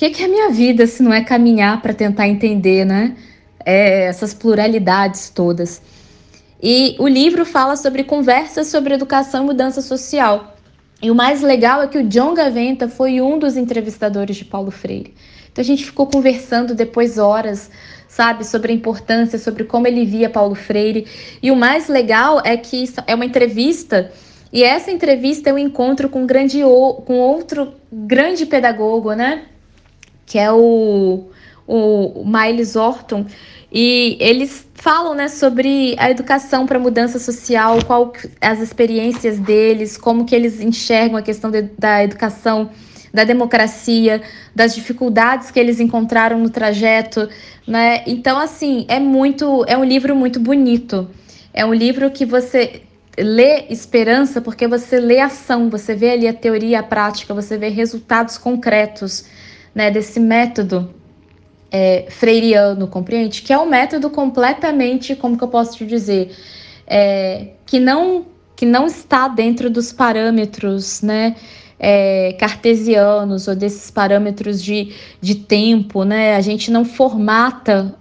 que, 0.00 0.08
que 0.08 0.22
é 0.22 0.24
a 0.24 0.28
minha 0.30 0.48
vida 0.48 0.86
se 0.86 1.02
não 1.02 1.12
é 1.12 1.22
caminhar 1.22 1.82
para 1.82 1.92
tentar 1.92 2.26
entender, 2.26 2.86
né? 2.86 3.14
É, 3.62 4.04
essas 4.04 4.32
pluralidades 4.32 5.28
todas. 5.28 5.82
E 6.62 6.96
o 6.98 7.06
livro 7.06 7.44
fala 7.44 7.76
sobre 7.76 8.04
conversas 8.04 8.68
sobre 8.68 8.94
educação 8.94 9.42
e 9.42 9.46
mudança 9.48 9.82
social. 9.82 10.56
E 11.02 11.10
o 11.10 11.14
mais 11.14 11.42
legal 11.42 11.82
é 11.82 11.86
que 11.86 11.98
o 11.98 12.08
John 12.08 12.32
Gaventa 12.32 12.88
foi 12.88 13.20
um 13.20 13.38
dos 13.38 13.58
entrevistadores 13.58 14.36
de 14.36 14.44
Paulo 14.46 14.70
Freire. 14.70 15.12
Então 15.52 15.60
a 15.60 15.66
gente 15.66 15.84
ficou 15.84 16.06
conversando 16.06 16.74
depois 16.74 17.18
horas, 17.18 17.70
sabe, 18.08 18.46
sobre 18.46 18.72
a 18.72 18.74
importância, 18.74 19.38
sobre 19.38 19.64
como 19.64 19.86
ele 19.86 20.06
via 20.06 20.30
Paulo 20.30 20.54
Freire. 20.54 21.06
E 21.42 21.50
o 21.50 21.56
mais 21.56 21.88
legal 21.88 22.40
é 22.42 22.56
que 22.56 22.90
é 23.06 23.14
uma 23.14 23.26
entrevista 23.26 24.10
e 24.52 24.64
essa 24.64 24.90
entrevista 24.90 25.50
é 25.50 25.52
um 25.52 25.58
encontro 25.58 26.08
com, 26.08 26.26
grande, 26.26 26.60
com 26.62 27.18
outro 27.18 27.74
grande 27.92 28.46
pedagogo, 28.46 29.12
né? 29.12 29.42
Que 30.30 30.38
é 30.38 30.52
o, 30.52 31.24
o 31.66 32.24
Miles 32.24 32.76
Orton, 32.76 33.26
e 33.72 34.16
eles 34.20 34.64
falam 34.74 35.12
né, 35.12 35.26
sobre 35.26 35.96
a 35.98 36.08
educação 36.08 36.66
para 36.66 36.78
mudança 36.78 37.18
social, 37.18 37.84
qual 37.84 38.12
as 38.40 38.60
experiências 38.60 39.40
deles, 39.40 39.96
como 39.96 40.24
que 40.24 40.32
eles 40.32 40.60
enxergam 40.60 41.16
a 41.16 41.22
questão 41.22 41.50
de, 41.50 41.62
da 41.76 42.04
educação, 42.04 42.70
da 43.12 43.24
democracia, 43.24 44.22
das 44.54 44.72
dificuldades 44.72 45.50
que 45.50 45.58
eles 45.58 45.80
encontraram 45.80 46.38
no 46.38 46.48
trajeto, 46.48 47.28
né? 47.66 48.04
Então, 48.06 48.38
assim, 48.38 48.86
é 48.86 49.00
muito, 49.00 49.64
é 49.66 49.76
um 49.76 49.82
livro 49.84 50.14
muito 50.14 50.38
bonito. 50.38 51.10
É 51.52 51.66
um 51.66 51.74
livro 51.74 52.08
que 52.12 52.24
você 52.24 52.82
lê 53.18 53.64
esperança 53.68 54.40
porque 54.40 54.68
você 54.68 55.00
lê 55.00 55.18
ação, 55.18 55.68
você 55.68 55.92
vê 55.92 56.10
ali 56.12 56.28
a 56.28 56.32
teoria, 56.32 56.78
a 56.78 56.84
prática, 56.84 57.34
você 57.34 57.58
vê 57.58 57.68
resultados 57.68 58.38
concretos 58.38 59.24
né, 59.74 59.90
desse 59.90 60.18
método 60.18 60.92
é, 61.70 62.06
freiriano, 62.08 62.86
compreende? 62.86 63.42
Que 63.42 63.52
é 63.52 63.58
um 63.58 63.68
método 63.68 64.10
completamente, 64.10 65.14
como 65.14 65.36
que 65.36 65.44
eu 65.44 65.48
posso 65.48 65.76
te 65.76 65.86
dizer, 65.86 66.34
é, 66.86 67.48
que 67.64 67.78
não 67.78 68.26
que 68.56 68.66
não 68.66 68.84
está 68.84 69.26
dentro 69.26 69.70
dos 69.70 69.90
parâmetros, 69.90 71.00
né, 71.00 71.34
é, 71.78 72.34
cartesianos 72.38 73.48
ou 73.48 73.56
desses 73.56 73.90
parâmetros 73.90 74.62
de, 74.62 74.92
de 75.18 75.34
tempo, 75.34 76.04
né? 76.04 76.36
A 76.36 76.42
gente 76.42 76.70
não 76.70 76.84
formata 76.84 77.94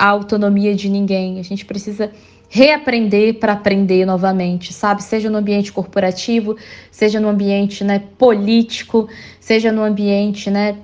a 0.00 0.08
autonomia 0.08 0.74
de 0.74 0.88
ninguém. 0.88 1.38
A 1.38 1.44
gente 1.44 1.64
precisa 1.64 2.10
reaprender 2.48 3.38
para 3.38 3.52
aprender 3.52 4.04
novamente, 4.04 4.72
sabe? 4.72 5.02
Seja 5.02 5.30
no 5.30 5.38
ambiente 5.38 5.72
corporativo, 5.72 6.56
seja 6.90 7.20
no 7.20 7.28
ambiente 7.28 7.84
né, 7.84 8.02
político, 8.18 9.08
seja 9.40 9.70
no 9.70 9.82
ambiente 9.82 10.50
né, 10.50 10.76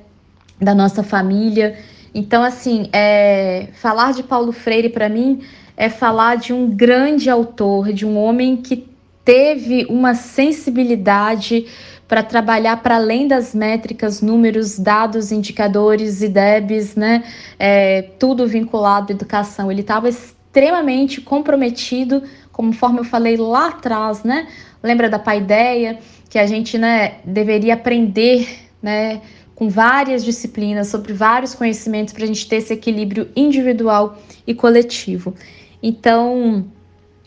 da 0.60 0.74
nossa 0.74 1.02
família. 1.02 1.78
Então, 2.14 2.42
assim, 2.42 2.88
é, 2.92 3.68
falar 3.74 4.12
de 4.12 4.22
Paulo 4.22 4.52
Freire 4.52 4.88
para 4.88 5.08
mim 5.08 5.40
é 5.76 5.88
falar 5.88 6.36
de 6.36 6.52
um 6.52 6.68
grande 6.68 7.30
autor, 7.30 7.92
de 7.92 8.04
um 8.04 8.18
homem 8.18 8.56
que 8.56 8.88
teve 9.24 9.86
uma 9.88 10.14
sensibilidade 10.14 11.66
para 12.08 12.22
trabalhar 12.22 12.78
para 12.82 12.96
além 12.96 13.28
das 13.28 13.54
métricas, 13.54 14.22
números, 14.22 14.78
dados, 14.78 15.30
indicadores, 15.30 16.22
IDEBs, 16.22 16.96
né? 16.96 17.22
É, 17.58 18.02
tudo 18.18 18.46
vinculado 18.46 19.12
à 19.12 19.14
educação. 19.14 19.70
Ele 19.70 19.82
estava 19.82 20.08
extremamente 20.08 21.20
comprometido, 21.20 22.22
conforme 22.50 23.00
eu 23.00 23.04
falei 23.04 23.36
lá 23.36 23.68
atrás, 23.68 24.24
né? 24.24 24.48
Lembra 24.82 25.10
da 25.10 25.18
paideia, 25.18 25.98
que 26.30 26.38
a 26.38 26.46
gente 26.46 26.78
né, 26.78 27.16
deveria 27.24 27.74
aprender, 27.74 28.48
né? 28.82 29.20
Com 29.58 29.68
várias 29.68 30.24
disciplinas, 30.24 30.86
sobre 30.86 31.12
vários 31.12 31.52
conhecimentos, 31.52 32.14
para 32.14 32.22
a 32.22 32.26
gente 32.28 32.48
ter 32.48 32.58
esse 32.58 32.72
equilíbrio 32.72 33.28
individual 33.34 34.16
e 34.46 34.54
coletivo. 34.54 35.34
Então, 35.82 36.64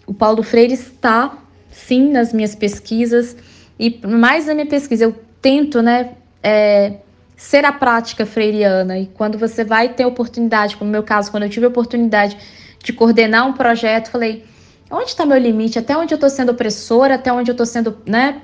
o 0.07 0.13
Paulo 0.13 0.41
Freire 0.41 0.73
está, 0.73 1.37
sim, 1.69 2.09
nas 2.09 2.31
minhas 2.31 2.55
pesquisas, 2.55 3.35
e 3.77 3.99
mais 4.07 4.45
na 4.45 4.53
minha 4.53 4.65
pesquisa, 4.65 5.03
eu 5.03 5.15
tento, 5.41 5.81
né, 5.81 6.11
é, 6.41 6.99
ser 7.35 7.65
a 7.65 7.73
prática 7.73 8.25
freiriana, 8.25 8.97
e 8.97 9.07
quando 9.07 9.37
você 9.37 9.65
vai 9.65 9.89
ter 9.89 10.05
oportunidade, 10.05 10.77
como 10.77 10.87
no 10.87 10.93
meu 10.93 11.03
caso, 11.03 11.29
quando 11.31 11.43
eu 11.43 11.49
tive 11.49 11.65
a 11.65 11.69
oportunidade 11.69 12.37
de 12.81 12.93
coordenar 12.93 13.45
um 13.45 13.51
projeto, 13.51 14.09
falei, 14.09 14.45
onde 14.89 15.09
está 15.09 15.25
meu 15.25 15.37
limite? 15.37 15.77
Até 15.77 15.97
onde 15.97 16.13
eu 16.13 16.15
estou 16.15 16.29
sendo 16.29 16.53
opressora? 16.53 17.15
Até 17.15 17.33
onde 17.33 17.51
eu 17.51 17.53
estou 17.53 17.65
sendo, 17.65 17.97
né, 18.05 18.41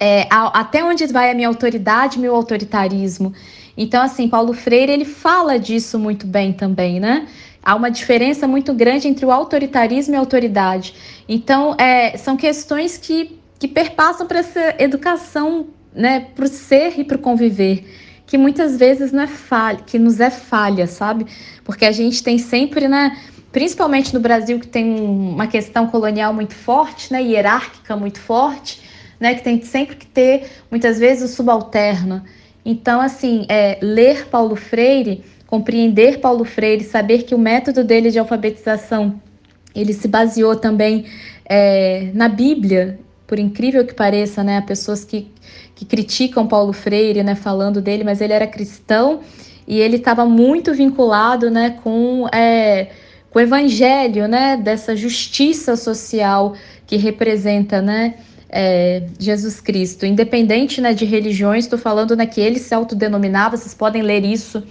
é, 0.00 0.26
a, 0.30 0.60
até 0.60 0.84
onde 0.84 1.06
vai 1.06 1.30
a 1.30 1.34
minha 1.34 1.48
autoridade, 1.48 2.18
meu 2.18 2.34
autoritarismo. 2.34 3.32
Então, 3.76 4.02
assim, 4.02 4.28
Paulo 4.28 4.52
Freire 4.52 4.92
ele 4.92 5.04
fala 5.04 5.58
disso 5.58 5.98
muito 5.98 6.26
bem 6.26 6.52
também, 6.52 6.98
né? 6.98 7.28
Há 7.62 7.74
uma 7.74 7.90
diferença 7.90 8.46
muito 8.46 8.72
grande 8.72 9.08
entre 9.08 9.24
o 9.26 9.30
autoritarismo 9.30 10.14
e 10.14 10.16
a 10.16 10.20
autoridade. 10.20 10.94
Então, 11.28 11.74
é, 11.78 12.16
são 12.16 12.36
questões 12.36 12.96
que, 12.96 13.38
que 13.58 13.68
perpassam 13.68 14.26
para 14.26 14.38
essa 14.38 14.74
educação, 14.78 15.66
né, 15.94 16.20
para 16.34 16.44
o 16.44 16.48
ser 16.48 16.98
e 16.98 17.04
para 17.04 17.16
o 17.16 17.20
conviver, 17.20 17.84
que 18.26 18.38
muitas 18.38 18.76
vezes 18.76 19.12
não 19.12 19.22
é 19.22 19.26
falha, 19.26 19.80
que 19.84 19.98
nos 19.98 20.18
é 20.20 20.30
falha, 20.30 20.86
sabe? 20.86 21.26
Porque 21.64 21.84
a 21.84 21.92
gente 21.92 22.22
tem 22.22 22.38
sempre, 22.38 22.88
né, 22.88 23.16
principalmente 23.52 24.14
no 24.14 24.20
Brasil, 24.20 24.58
que 24.58 24.66
tem 24.66 24.98
uma 25.00 25.46
questão 25.46 25.86
colonial 25.88 26.32
muito 26.32 26.54
forte, 26.54 27.12
né, 27.12 27.22
hierárquica 27.22 27.96
muito 27.96 28.20
forte, 28.20 28.87
né? 29.18 29.34
Que 29.34 29.42
tem 29.42 29.62
sempre 29.62 29.96
que 29.96 30.06
ter, 30.06 30.48
muitas 30.70 30.98
vezes, 30.98 31.30
o 31.30 31.34
subalterno. 31.34 32.22
Então, 32.64 33.00
assim, 33.00 33.46
é, 33.48 33.78
ler 33.80 34.26
Paulo 34.26 34.54
Freire, 34.54 35.22
compreender 35.46 36.20
Paulo 36.20 36.44
Freire, 36.44 36.84
saber 36.84 37.22
que 37.22 37.34
o 37.34 37.38
método 37.38 37.82
dele 37.82 38.10
de 38.10 38.18
alfabetização 38.18 39.20
Ele 39.74 39.92
se 39.92 40.08
baseou 40.08 40.56
também 40.56 41.06
é, 41.44 42.10
na 42.14 42.28
Bíblia, 42.28 42.98
por 43.26 43.38
incrível 43.38 43.84
que 43.86 43.94
pareça, 43.94 44.42
né? 44.42 44.60
Pessoas 44.60 45.04
que, 45.04 45.30
que 45.74 45.84
criticam 45.84 46.46
Paulo 46.46 46.72
Freire, 46.72 47.22
né? 47.22 47.34
Falando 47.34 47.80
dele, 47.80 48.04
mas 48.04 48.20
ele 48.20 48.32
era 48.32 48.46
cristão 48.46 49.20
e 49.66 49.80
ele 49.80 49.96
estava 49.96 50.24
muito 50.24 50.72
vinculado, 50.74 51.50
né? 51.50 51.78
Com, 51.82 52.26
é, 52.32 52.88
com 53.30 53.38
o 53.38 53.42
evangelho, 53.42 54.26
né? 54.26 54.56
Dessa 54.56 54.96
justiça 54.96 55.76
social 55.76 56.54
que 56.86 56.96
representa, 56.96 57.82
né? 57.82 58.14
É, 58.50 59.06
Jesus 59.18 59.60
Cristo, 59.60 60.06
independente 60.06 60.80
né, 60.80 60.94
de 60.94 61.04
religiões, 61.04 61.64
estou 61.64 61.78
falando 61.78 62.16
né, 62.16 62.26
que 62.26 62.40
ele 62.40 62.58
se 62.58 62.74
autodenominava, 62.74 63.56
vocês 63.56 63.74
podem 63.74 64.00
ler 64.00 64.24
isso 64.24 64.62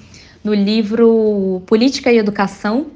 no 0.44 0.54
livro 0.54 1.62
Política 1.68 2.12
e 2.12 2.18
Educação, 2.18 2.88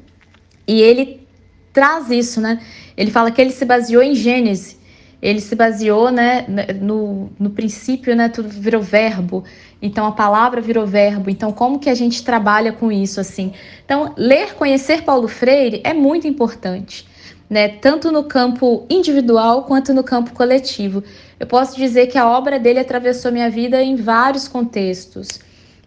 e 0.67 0.81
ele 0.81 1.27
traz 1.73 2.09
isso, 2.09 2.41
né? 2.41 2.59
Ele 2.97 3.11
fala 3.11 3.31
que 3.31 3.41
ele 3.41 3.51
se 3.51 3.65
baseou 3.65 4.01
em 4.01 4.15
Gênesis, 4.15 4.79
ele 5.21 5.39
se 5.39 5.55
baseou 5.55 6.09
né, 6.09 6.45
no, 6.81 7.29
no 7.39 7.51
princípio, 7.51 8.15
né, 8.15 8.27
tudo 8.27 8.49
virou 8.49 8.81
verbo, 8.81 9.43
então 9.81 10.05
a 10.05 10.11
palavra 10.11 10.59
virou 10.61 10.85
verbo, 10.85 11.29
então 11.29 11.51
como 11.51 11.77
que 11.77 11.89
a 11.89 11.93
gente 11.93 12.23
trabalha 12.23 12.71
com 12.73 12.91
isso 12.91 13.19
assim? 13.19 13.53
Então, 13.85 14.13
ler, 14.17 14.55
conhecer 14.55 15.03
Paulo 15.03 15.27
Freire 15.27 15.81
é 15.83 15.93
muito 15.93 16.27
importante 16.27 17.05
né, 17.51 17.67
tanto 17.67 18.13
no 18.13 18.23
campo 18.23 18.85
individual 18.89 19.65
quanto 19.65 19.93
no 19.93 20.05
campo 20.05 20.31
coletivo. 20.31 21.03
Eu 21.37 21.45
posso 21.45 21.75
dizer 21.75 22.07
que 22.07 22.17
a 22.17 22.25
obra 22.25 22.57
dele 22.57 22.79
atravessou 22.79 23.29
minha 23.29 23.49
vida 23.49 23.83
em 23.83 23.97
vários 23.97 24.47
contextos. 24.47 25.27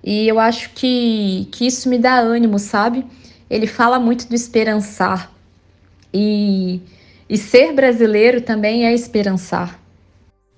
E 0.04 0.28
eu 0.28 0.38
acho 0.38 0.74
que, 0.74 1.48
que 1.50 1.66
isso 1.66 1.88
me 1.88 1.96
dá 1.96 2.18
ânimo, 2.18 2.58
sabe? 2.58 3.06
Ele 3.48 3.66
fala 3.66 3.98
muito 3.98 4.28
do 4.28 4.34
esperançar. 4.34 5.32
E, 6.12 6.82
e 7.30 7.38
ser 7.38 7.72
brasileiro 7.72 8.42
também 8.42 8.84
é 8.84 8.92
esperançar. 8.92 9.80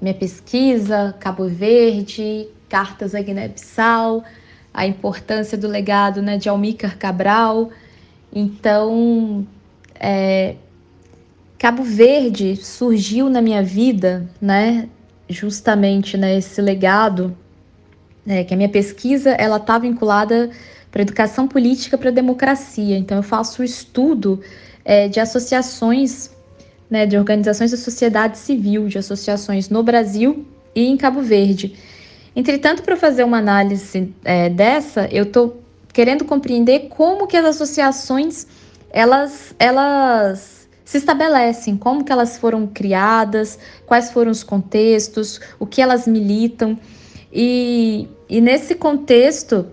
minha 0.00 0.14
pesquisa, 0.14 1.14
Cabo 1.20 1.50
Verde, 1.50 2.48
cartas 2.66 3.14
a 3.14 3.20
Guiné-Bissau, 3.20 4.24
a 4.76 4.86
importância 4.86 5.56
do 5.56 5.66
legado 5.66 6.20
né, 6.20 6.36
de 6.36 6.50
Almícar 6.50 6.98
Cabral. 6.98 7.70
Então, 8.30 9.46
é, 9.98 10.56
Cabo 11.58 11.82
Verde 11.82 12.56
surgiu 12.56 13.30
na 13.30 13.40
minha 13.40 13.62
vida, 13.62 14.28
né, 14.38 14.86
justamente 15.30 16.18
né, 16.18 16.36
esse 16.36 16.60
legado, 16.60 17.34
né, 18.24 18.44
que 18.44 18.52
a 18.52 18.56
minha 18.56 18.68
pesquisa 18.68 19.30
ela 19.30 19.56
está 19.56 19.78
vinculada 19.78 20.50
para 20.90 21.00
educação 21.00 21.48
política 21.48 21.96
para 21.96 22.10
democracia. 22.10 22.98
Então, 22.98 23.16
eu 23.16 23.22
faço 23.22 23.62
o 23.62 23.64
estudo 23.64 24.42
é, 24.84 25.08
de 25.08 25.18
associações, 25.18 26.30
né, 26.90 27.06
de 27.06 27.16
organizações 27.16 27.70
da 27.70 27.78
sociedade 27.78 28.36
civil, 28.36 28.88
de 28.88 28.98
associações 28.98 29.70
no 29.70 29.82
Brasil 29.82 30.46
e 30.74 30.86
em 30.86 30.98
Cabo 30.98 31.22
Verde. 31.22 31.74
Entretanto, 32.36 32.82
para 32.82 32.98
fazer 32.98 33.24
uma 33.24 33.38
análise 33.38 34.14
é, 34.22 34.50
dessa, 34.50 35.08
eu 35.10 35.24
estou 35.24 35.62
querendo 35.90 36.22
compreender 36.26 36.90
como 36.90 37.26
que 37.26 37.34
as 37.34 37.46
associações 37.46 38.46
elas, 38.90 39.54
elas 39.58 40.68
se 40.84 40.98
estabelecem, 40.98 41.78
como 41.78 42.04
que 42.04 42.12
elas 42.12 42.36
foram 42.36 42.66
criadas, 42.66 43.58
quais 43.86 44.10
foram 44.10 44.30
os 44.30 44.44
contextos, 44.44 45.40
o 45.58 45.66
que 45.66 45.80
elas 45.80 46.06
militam. 46.06 46.78
E, 47.32 48.06
e 48.28 48.38
nesse 48.42 48.74
contexto, 48.74 49.66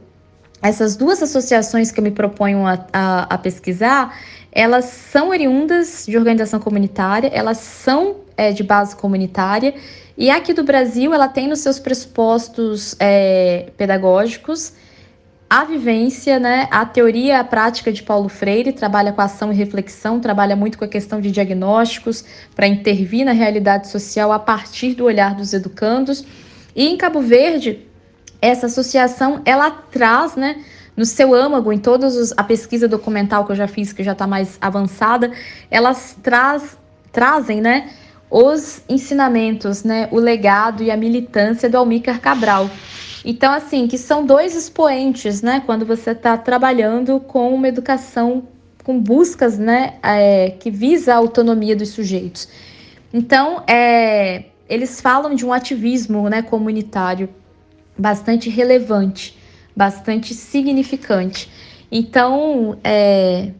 essas 0.61 0.95
duas 0.95 1.21
associações 1.21 1.91
que 1.91 1.99
eu 1.99 2.03
me 2.03 2.11
proponho 2.11 2.65
a, 2.65 2.85
a, 2.93 3.23
a 3.23 3.37
pesquisar, 3.37 4.17
elas 4.53 4.85
são 4.85 5.29
oriundas 5.29 6.05
de 6.07 6.17
organização 6.17 6.61
comunitária, 6.61 7.27
elas 7.33 7.57
são 7.57 8.17
é, 8.37 8.53
de 8.53 8.63
base 8.63 8.95
comunitária 8.95 9.73
e 10.17 10.29
aqui 10.29 10.53
do 10.53 10.63
Brasil, 10.63 11.13
ela 11.13 11.27
tem 11.27 11.47
nos 11.47 11.59
seus 11.59 11.79
pressupostos 11.79 12.95
é, 12.99 13.71
pedagógicos 13.77 14.73
a 15.55 15.65
vivência, 15.65 16.39
né, 16.39 16.67
a 16.71 16.83
teoria, 16.83 17.39
a 17.39 17.43
prática 17.43 17.93
de 17.93 18.01
Paulo 18.01 18.27
Freire, 18.27 18.73
trabalha 18.73 19.13
com 19.13 19.21
ação 19.21 19.53
e 19.53 19.55
reflexão, 19.55 20.19
trabalha 20.19 20.55
muito 20.55 20.79
com 20.79 20.83
a 20.83 20.87
questão 20.87 21.21
de 21.21 21.29
diagnósticos 21.29 22.25
para 22.55 22.65
intervir 22.65 23.23
na 23.23 23.33
realidade 23.33 23.87
social 23.87 24.31
a 24.31 24.39
partir 24.39 24.95
do 24.95 25.03
olhar 25.03 25.35
dos 25.35 25.53
educandos. 25.53 26.25
E 26.75 26.87
em 26.87 26.97
Cabo 26.97 27.21
Verde, 27.21 27.85
essa 28.41 28.65
associação, 28.65 29.43
ela 29.45 29.69
traz, 29.69 30.35
né, 30.35 30.63
no 30.97 31.05
seu 31.05 31.35
âmago, 31.35 31.71
em 31.71 31.77
toda 31.77 32.07
a 32.35 32.43
pesquisa 32.43 32.87
documental 32.87 33.45
que 33.45 33.51
eu 33.51 33.55
já 33.55 33.67
fiz, 33.67 33.93
que 33.93 34.03
já 34.03 34.13
está 34.13 34.25
mais 34.25 34.57
avançada, 34.59 35.31
elas 35.69 36.17
traz, 36.23 36.75
trazem, 37.11 37.61
né, 37.61 37.91
os 38.33 38.81
ensinamentos, 38.89 39.83
né, 39.83 40.07
o 40.11 40.17
legado 40.17 40.81
e 40.81 40.89
a 40.89 40.97
militância 40.97 41.69
do 41.69 41.77
Almícar 41.77 42.19
Cabral. 42.19 42.67
Então, 43.23 43.53
assim, 43.53 43.87
que 43.87 43.95
são 43.97 44.25
dois 44.25 44.55
expoentes, 44.55 45.43
né, 45.43 45.61
quando 45.63 45.85
você 45.85 46.11
está 46.11 46.35
trabalhando 46.35 47.19
com 47.19 47.53
uma 47.53 47.67
educação 47.67 48.47
com 48.83 48.99
buscas, 48.99 49.59
né, 49.59 49.93
é, 50.01 50.49
que 50.49 50.71
visa 50.71 51.13
a 51.13 51.17
autonomia 51.17 51.75
dos 51.75 51.89
sujeitos. 51.89 52.49
Então, 53.13 53.63
é, 53.67 54.45
eles 54.67 54.99
falam 54.99 55.35
de 55.35 55.45
um 55.45 55.53
ativismo, 55.53 56.27
né, 56.27 56.41
comunitário 56.41 57.29
bastante 57.95 58.49
relevante, 58.49 59.37
bastante 59.75 60.33
significante. 60.33 61.51
Então, 61.91 62.79
é, 62.83 63.51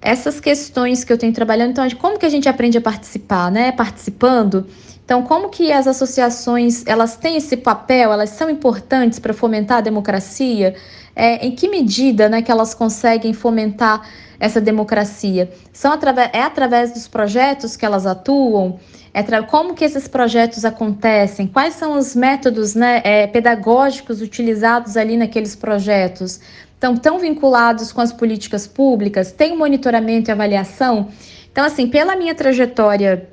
essas 0.00 0.40
questões 0.40 1.04
que 1.04 1.12
eu 1.12 1.18
tenho 1.18 1.32
trabalhando, 1.32 1.70
então, 1.70 1.90
como 1.98 2.18
que 2.18 2.24
a 2.24 2.30
gente 2.30 2.48
aprende 2.48 2.78
a 2.78 2.80
participar, 2.80 3.50
né? 3.50 3.70
Participando. 3.72 4.66
Então, 5.04 5.22
como 5.22 5.48
que 5.48 5.72
as 5.72 5.86
associações 5.86 6.84
elas 6.86 7.16
têm 7.16 7.36
esse 7.36 7.56
papel, 7.56 8.12
elas 8.12 8.30
são 8.30 8.48
importantes 8.48 9.18
para 9.18 9.34
fomentar 9.34 9.78
a 9.78 9.80
democracia? 9.80 10.74
É, 11.14 11.44
em 11.44 11.50
que 11.50 11.68
medida 11.68 12.28
né, 12.28 12.40
que 12.40 12.50
elas 12.50 12.72
conseguem 12.72 13.32
fomentar 13.32 14.08
essa 14.38 14.60
democracia? 14.60 15.50
São 15.72 15.92
através, 15.92 16.30
é 16.32 16.42
através 16.42 16.92
dos 16.92 17.08
projetos 17.08 17.76
que 17.76 17.84
elas 17.84 18.06
atuam? 18.06 18.78
É 19.12 19.42
como 19.42 19.74
que 19.74 19.84
esses 19.84 20.06
projetos 20.06 20.64
acontecem? 20.64 21.48
Quais 21.48 21.74
são 21.74 21.98
os 21.98 22.14
métodos 22.14 22.76
né, 22.76 23.02
é, 23.04 23.26
pedagógicos 23.26 24.22
utilizados 24.22 24.96
ali 24.96 25.16
naqueles 25.16 25.56
projetos? 25.56 26.40
Estão 26.80 26.96
tão 26.96 27.18
vinculados 27.18 27.92
com 27.92 28.00
as 28.00 28.10
políticas 28.10 28.66
públicas, 28.66 29.30
tem 29.30 29.54
monitoramento 29.54 30.30
e 30.30 30.32
avaliação. 30.32 31.08
Então, 31.52 31.62
assim, 31.62 31.86
pela 31.86 32.16
minha 32.16 32.34
trajetória 32.34 33.28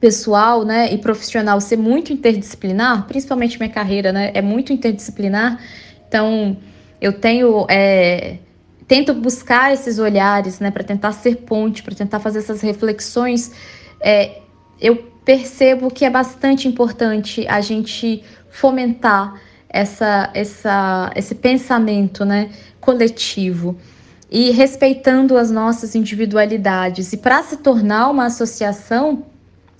pessoal, 0.00 0.64
né, 0.64 0.92
e 0.92 0.98
profissional 0.98 1.60
ser 1.60 1.76
muito 1.76 2.12
interdisciplinar, 2.12 3.06
principalmente 3.06 3.58
minha 3.60 3.70
carreira, 3.70 4.12
né, 4.12 4.32
é 4.34 4.42
muito 4.42 4.72
interdisciplinar. 4.72 5.60
Então, 6.08 6.56
eu 7.00 7.12
tenho 7.12 7.64
é, 7.68 8.38
tento 8.88 9.14
buscar 9.14 9.72
esses 9.72 10.00
olhares, 10.00 10.58
né, 10.58 10.72
para 10.72 10.82
tentar 10.82 11.12
ser 11.12 11.36
ponte, 11.36 11.84
para 11.84 11.94
tentar 11.94 12.18
fazer 12.18 12.40
essas 12.40 12.60
reflexões. 12.60 13.52
É, 14.02 14.40
eu 14.80 14.96
percebo 15.24 15.92
que 15.92 16.04
é 16.04 16.10
bastante 16.10 16.66
importante 16.66 17.46
a 17.46 17.60
gente 17.60 18.24
fomentar 18.50 19.40
essa, 19.70 20.30
essa, 20.34 21.12
esse 21.14 21.34
pensamento, 21.34 22.24
né, 22.24 22.50
coletivo. 22.80 23.76
e 24.32 24.50
respeitando 24.50 25.36
as 25.36 25.50
nossas 25.50 25.96
individualidades. 25.96 27.12
E 27.12 27.16
para 27.16 27.42
se 27.42 27.56
tornar 27.56 28.08
uma 28.10 28.26
associação, 28.26 29.24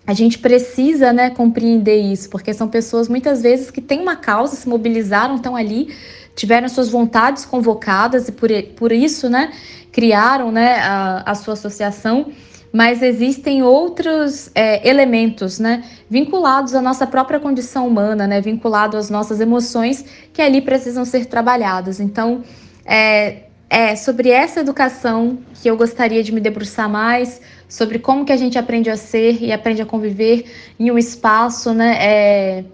a 0.04 0.12
gente 0.12 0.40
precisa 0.40 1.12
né, 1.12 1.30
compreender 1.30 2.00
isso, 2.00 2.28
porque 2.28 2.52
são 2.52 2.66
pessoas 2.66 3.08
muitas 3.08 3.42
vezes 3.42 3.70
que 3.70 3.80
têm 3.80 4.00
uma 4.00 4.16
causa, 4.16 4.56
se 4.56 4.68
mobilizaram, 4.68 5.36
estão 5.36 5.54
ali, 5.54 5.94
tiveram 6.34 6.68
suas 6.68 6.88
vontades 6.88 7.44
convocadas 7.44 8.26
e 8.26 8.32
por, 8.32 8.50
por 8.76 8.90
isso 8.90 9.28
né, 9.28 9.52
criaram 9.92 10.50
né, 10.50 10.80
a, 10.80 11.30
a 11.30 11.34
sua 11.36 11.54
associação 11.54 12.32
mas 12.72 13.02
existem 13.02 13.62
outros 13.62 14.50
é, 14.54 14.88
elementos, 14.88 15.58
né, 15.58 15.84
vinculados 16.08 16.74
à 16.74 16.80
nossa 16.80 17.06
própria 17.06 17.40
condição 17.40 17.86
humana, 17.86 18.26
né, 18.26 18.40
vinculados 18.40 18.96
às 18.96 19.10
nossas 19.10 19.40
emoções 19.40 20.04
que 20.32 20.40
ali 20.40 20.60
precisam 20.60 21.04
ser 21.04 21.26
trabalhadas. 21.26 21.98
Então, 21.98 22.42
é, 22.84 23.44
é 23.68 23.96
sobre 23.96 24.30
essa 24.30 24.60
educação 24.60 25.38
que 25.54 25.68
eu 25.68 25.76
gostaria 25.76 26.22
de 26.22 26.32
me 26.32 26.40
debruçar 26.40 26.88
mais, 26.88 27.40
sobre 27.68 27.98
como 27.98 28.24
que 28.24 28.32
a 28.32 28.36
gente 28.36 28.58
aprende 28.58 28.90
a 28.90 28.96
ser 28.96 29.42
e 29.42 29.52
aprende 29.52 29.82
a 29.82 29.86
conviver 29.86 30.44
em 30.78 30.90
um 30.90 30.98
espaço, 30.98 31.72
né, 31.72 31.96
é, 32.00 32.64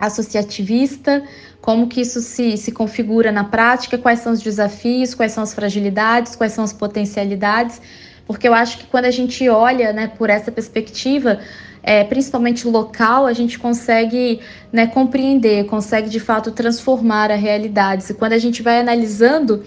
associativista, 0.00 1.24
como 1.60 1.88
que 1.88 2.00
isso 2.00 2.20
se, 2.20 2.56
se 2.56 2.72
configura 2.72 3.32
na 3.32 3.44
prática, 3.44 3.98
quais 3.98 4.20
são 4.20 4.32
os 4.32 4.40
desafios, 4.40 5.14
quais 5.14 5.32
são 5.32 5.42
as 5.42 5.52
fragilidades, 5.52 6.36
quais 6.36 6.52
são 6.52 6.62
as 6.64 6.72
potencialidades, 6.72 7.80
porque 8.28 8.46
eu 8.46 8.52
acho 8.52 8.76
que 8.76 8.86
quando 8.86 9.06
a 9.06 9.10
gente 9.10 9.48
olha 9.48 9.90
né, 9.90 10.06
por 10.06 10.28
essa 10.28 10.52
perspectiva, 10.52 11.40
é, 11.82 12.04
principalmente 12.04 12.68
local, 12.68 13.24
a 13.26 13.32
gente 13.32 13.58
consegue 13.58 14.40
né, 14.70 14.86
compreender, 14.86 15.64
consegue 15.64 16.10
de 16.10 16.20
fato 16.20 16.52
transformar 16.52 17.30
a 17.30 17.36
realidade. 17.36 18.04
E 18.06 18.12
quando 18.12 18.34
a 18.34 18.38
gente 18.38 18.62
vai 18.62 18.80
analisando, 18.80 19.64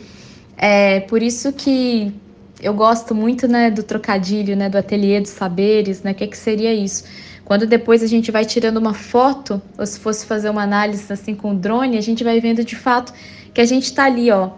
é 0.55 0.99
por 0.99 1.23
isso 1.23 1.51
que 1.51 2.13
eu 2.61 2.71
gosto 2.75 3.15
muito 3.15 3.47
né, 3.47 3.71
do 3.71 3.81
trocadilho, 3.81 4.55
né, 4.55 4.69
do 4.69 4.77
ateliê 4.77 5.19
dos 5.19 5.31
saberes, 5.31 6.03
né, 6.03 6.11
o 6.11 6.15
que, 6.15 6.27
que 6.27 6.37
seria 6.37 6.71
isso? 6.71 7.05
Quando 7.43 7.65
depois 7.65 8.03
a 8.03 8.07
gente 8.07 8.29
vai 8.29 8.45
tirando 8.45 8.77
uma 8.77 8.93
foto, 8.93 9.59
ou 9.75 9.85
se 9.87 9.99
fosse 9.99 10.23
fazer 10.27 10.51
uma 10.51 10.61
análise 10.61 11.11
assim 11.11 11.33
com 11.33 11.53
o 11.53 11.55
drone, 11.55 11.97
a 11.97 12.01
gente 12.01 12.23
vai 12.23 12.39
vendo 12.39 12.63
de 12.63 12.75
fato 12.75 13.11
que 13.51 13.59
a 13.59 13.65
gente 13.65 13.85
está 13.85 14.05
ali, 14.05 14.29
ó, 14.29 14.51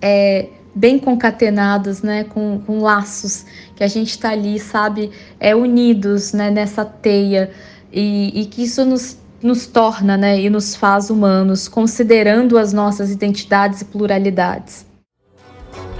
é, 0.00 0.48
bem 0.78 0.96
concatenados, 0.96 2.02
né, 2.02 2.22
com, 2.22 2.60
com 2.64 2.78
laços, 2.78 3.44
que 3.74 3.82
a 3.82 3.88
gente 3.88 4.10
está 4.10 4.30
ali, 4.30 4.60
sabe, 4.60 5.10
é, 5.40 5.54
unidos 5.54 6.32
né, 6.32 6.50
nessa 6.52 6.84
teia 6.84 7.50
e, 7.92 8.42
e 8.42 8.46
que 8.46 8.62
isso 8.62 8.84
nos, 8.84 9.18
nos 9.42 9.66
torna 9.66 10.16
né, 10.16 10.40
e 10.40 10.48
nos 10.48 10.76
faz 10.76 11.10
humanos, 11.10 11.66
considerando 11.66 12.56
as 12.56 12.72
nossas 12.72 13.10
identidades 13.10 13.80
e 13.80 13.86
pluralidades. 13.86 14.86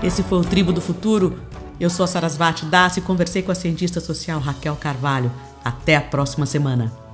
Esse 0.00 0.22
foi 0.22 0.38
o 0.38 0.42
Tribo 0.42 0.72
do 0.72 0.80
Futuro. 0.80 1.40
Eu 1.80 1.90
sou 1.90 2.04
a 2.04 2.06
Sarasvati 2.06 2.64
Das 2.66 2.96
e 2.96 3.00
conversei 3.00 3.42
com 3.42 3.50
a 3.50 3.56
cientista 3.56 4.00
social 4.00 4.38
Raquel 4.38 4.76
Carvalho. 4.76 5.30
Até 5.64 5.96
a 5.96 6.00
próxima 6.00 6.46
semana. 6.46 7.07